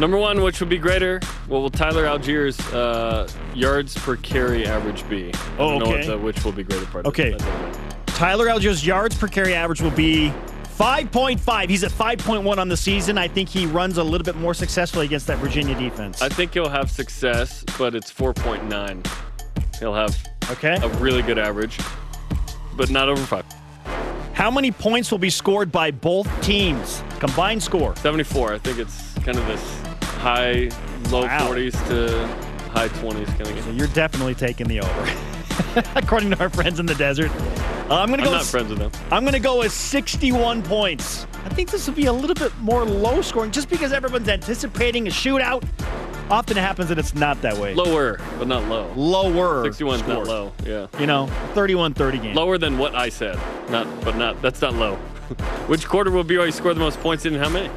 [0.00, 1.20] Number one, which would be greater?
[1.46, 5.32] What will Tyler Allgeier's uh, yards per carry average be?
[5.58, 6.04] oh, okay.
[6.04, 7.06] The, which will be greater part.
[7.06, 7.36] Okay.
[8.06, 10.32] Tyler Allgeier's yards per carry average will be
[10.78, 11.68] 5.5.
[11.68, 13.18] He's at 5.1 on the season.
[13.18, 16.22] I think he runs a little bit more successfully against that Virginia defense.
[16.22, 19.04] I think he'll have success, but it's 4.9.
[19.80, 20.16] He'll have
[20.52, 20.76] okay.
[20.80, 21.76] a really good average,
[22.76, 23.44] but not over 5.
[24.34, 27.02] How many points will be scored by both teams?
[27.18, 27.96] Combined score?
[27.96, 28.54] 74.
[28.54, 29.80] I think it's kind of this
[30.18, 30.70] high,
[31.10, 31.50] low wow.
[31.50, 32.26] 40s to
[32.70, 33.62] high 20s kind of game.
[33.64, 35.34] So you're definitely taking the over.
[35.94, 37.30] according to our friends in the desert.
[37.90, 38.30] Uh, I'm going to go.
[38.30, 38.92] I'm not with, friends with them.
[39.10, 41.26] I'm going to go with 61 points.
[41.44, 45.06] I think this will be a little bit more low scoring, just because everyone's anticipating
[45.06, 45.66] a shootout.
[46.30, 47.74] Often it happens that it's not that way.
[47.74, 48.92] Lower, but not low.
[48.94, 49.64] Lower.
[49.64, 50.52] 61 is not low.
[50.66, 50.86] Yeah.
[51.00, 52.36] You know, 31-30 game.
[52.36, 53.38] Lower than what I said.
[53.70, 54.42] Not, but not.
[54.42, 54.96] That's not low.
[55.66, 57.34] Which quarter will BYU score the most points in?
[57.34, 57.70] And how many?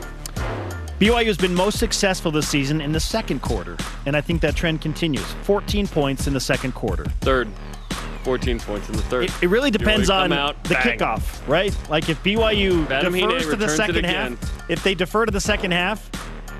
[0.99, 4.55] BYU has been most successful this season in the second quarter, and I think that
[4.55, 5.25] trend continues.
[5.43, 7.05] 14 points in the second quarter.
[7.21, 7.47] Third.
[8.23, 9.25] 14 points in the third.
[9.25, 10.99] It, it really depends on out, the bang.
[10.99, 11.75] kickoff, right?
[11.89, 15.71] Like if BYU Adam defers to the second half, if they defer to the second
[15.71, 16.09] half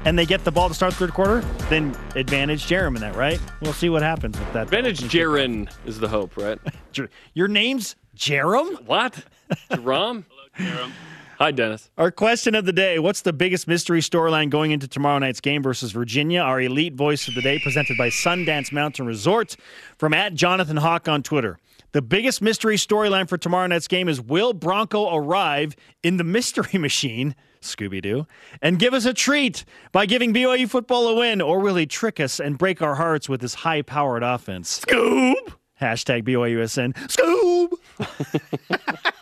[0.05, 3.16] and they get the ball to start the third quarter, then advantage Jarom in that,
[3.16, 3.39] right?
[3.62, 4.64] We'll see what happens with that.
[4.64, 6.59] Advantage Jaron is the hope, right?
[7.34, 8.84] Your name's Jarom?
[8.86, 9.24] What?
[9.72, 10.26] Jerome?
[10.57, 10.91] Hello, Jarom.
[11.42, 11.89] Hi, Dennis.
[11.98, 15.64] Our question of the day What's the biggest mystery storyline going into tomorrow night's game
[15.64, 16.39] versus Virginia?
[16.39, 19.58] Our elite voice of the day, presented by Sundance Mountain Resort
[19.98, 21.58] from at Jonathan Hawk on Twitter.
[21.94, 26.78] The biggest mystery storyline for tomorrow night's game is Will Bronco arrive in the mystery
[26.80, 28.28] machine, Scooby Doo,
[28.62, 32.20] and give us a treat by giving BYU football a win, or will he trick
[32.20, 34.82] us and break our hearts with his high powered offense?
[34.82, 35.54] Scoob!
[35.82, 36.94] Hashtag BYUSN.
[37.08, 37.72] Scoob!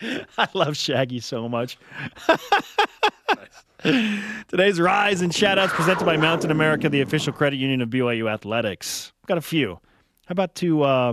[0.38, 1.78] I love Shaggy so much.
[4.48, 9.12] Today's Rise and Shoutouts presented by Mountain America, the official credit union of BYU Athletics.
[9.26, 9.80] Got a few.
[10.26, 11.12] How about to uh,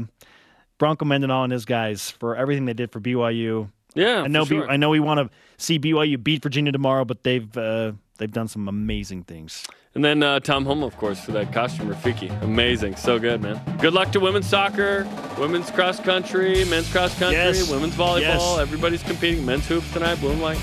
[0.78, 3.70] Bronco Mendenhall and his guys for everything they did for BYU?
[3.96, 4.46] Yeah, I know.
[4.46, 4.64] Sure.
[4.64, 8.32] B- I know we want to see BYU beat Virginia tomorrow, but they've uh, They've
[8.32, 9.64] done some amazing things.
[9.96, 12.30] And then uh, Tom Holmoe, of course, for that costume Rafiki.
[12.44, 12.96] Amazing.
[12.98, 13.60] So good, man.
[13.80, 15.08] Good luck to women's soccer,
[15.40, 17.70] women's cross country, men's cross country, Yes.
[17.70, 18.22] women's volleyball.
[18.22, 18.58] Yes.
[18.60, 19.46] Everybody's competing.
[19.46, 20.60] Men's hoops tonight, blue and white.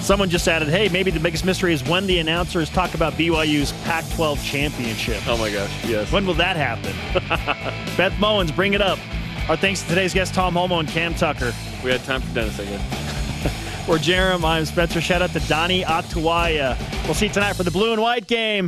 [0.00, 3.72] Someone just added, hey, maybe the biggest mystery is when the announcers talk about BYU's
[3.84, 5.20] Pac 12 championship.
[5.26, 5.84] Oh my gosh.
[5.84, 6.10] Yes.
[6.12, 6.92] When will that happen?
[7.96, 8.98] Beth Mowins, bring it up.
[9.48, 11.52] Our thanks to today's guests, Tom Holmoe and Cam Tucker.
[11.82, 13.74] We had time for Dennis, I guess.
[13.88, 15.00] For Jerem, I'm Spencer.
[15.00, 16.76] Shout out to Donnie Atuaia.
[17.04, 18.66] We'll see you tonight for the blue and white game.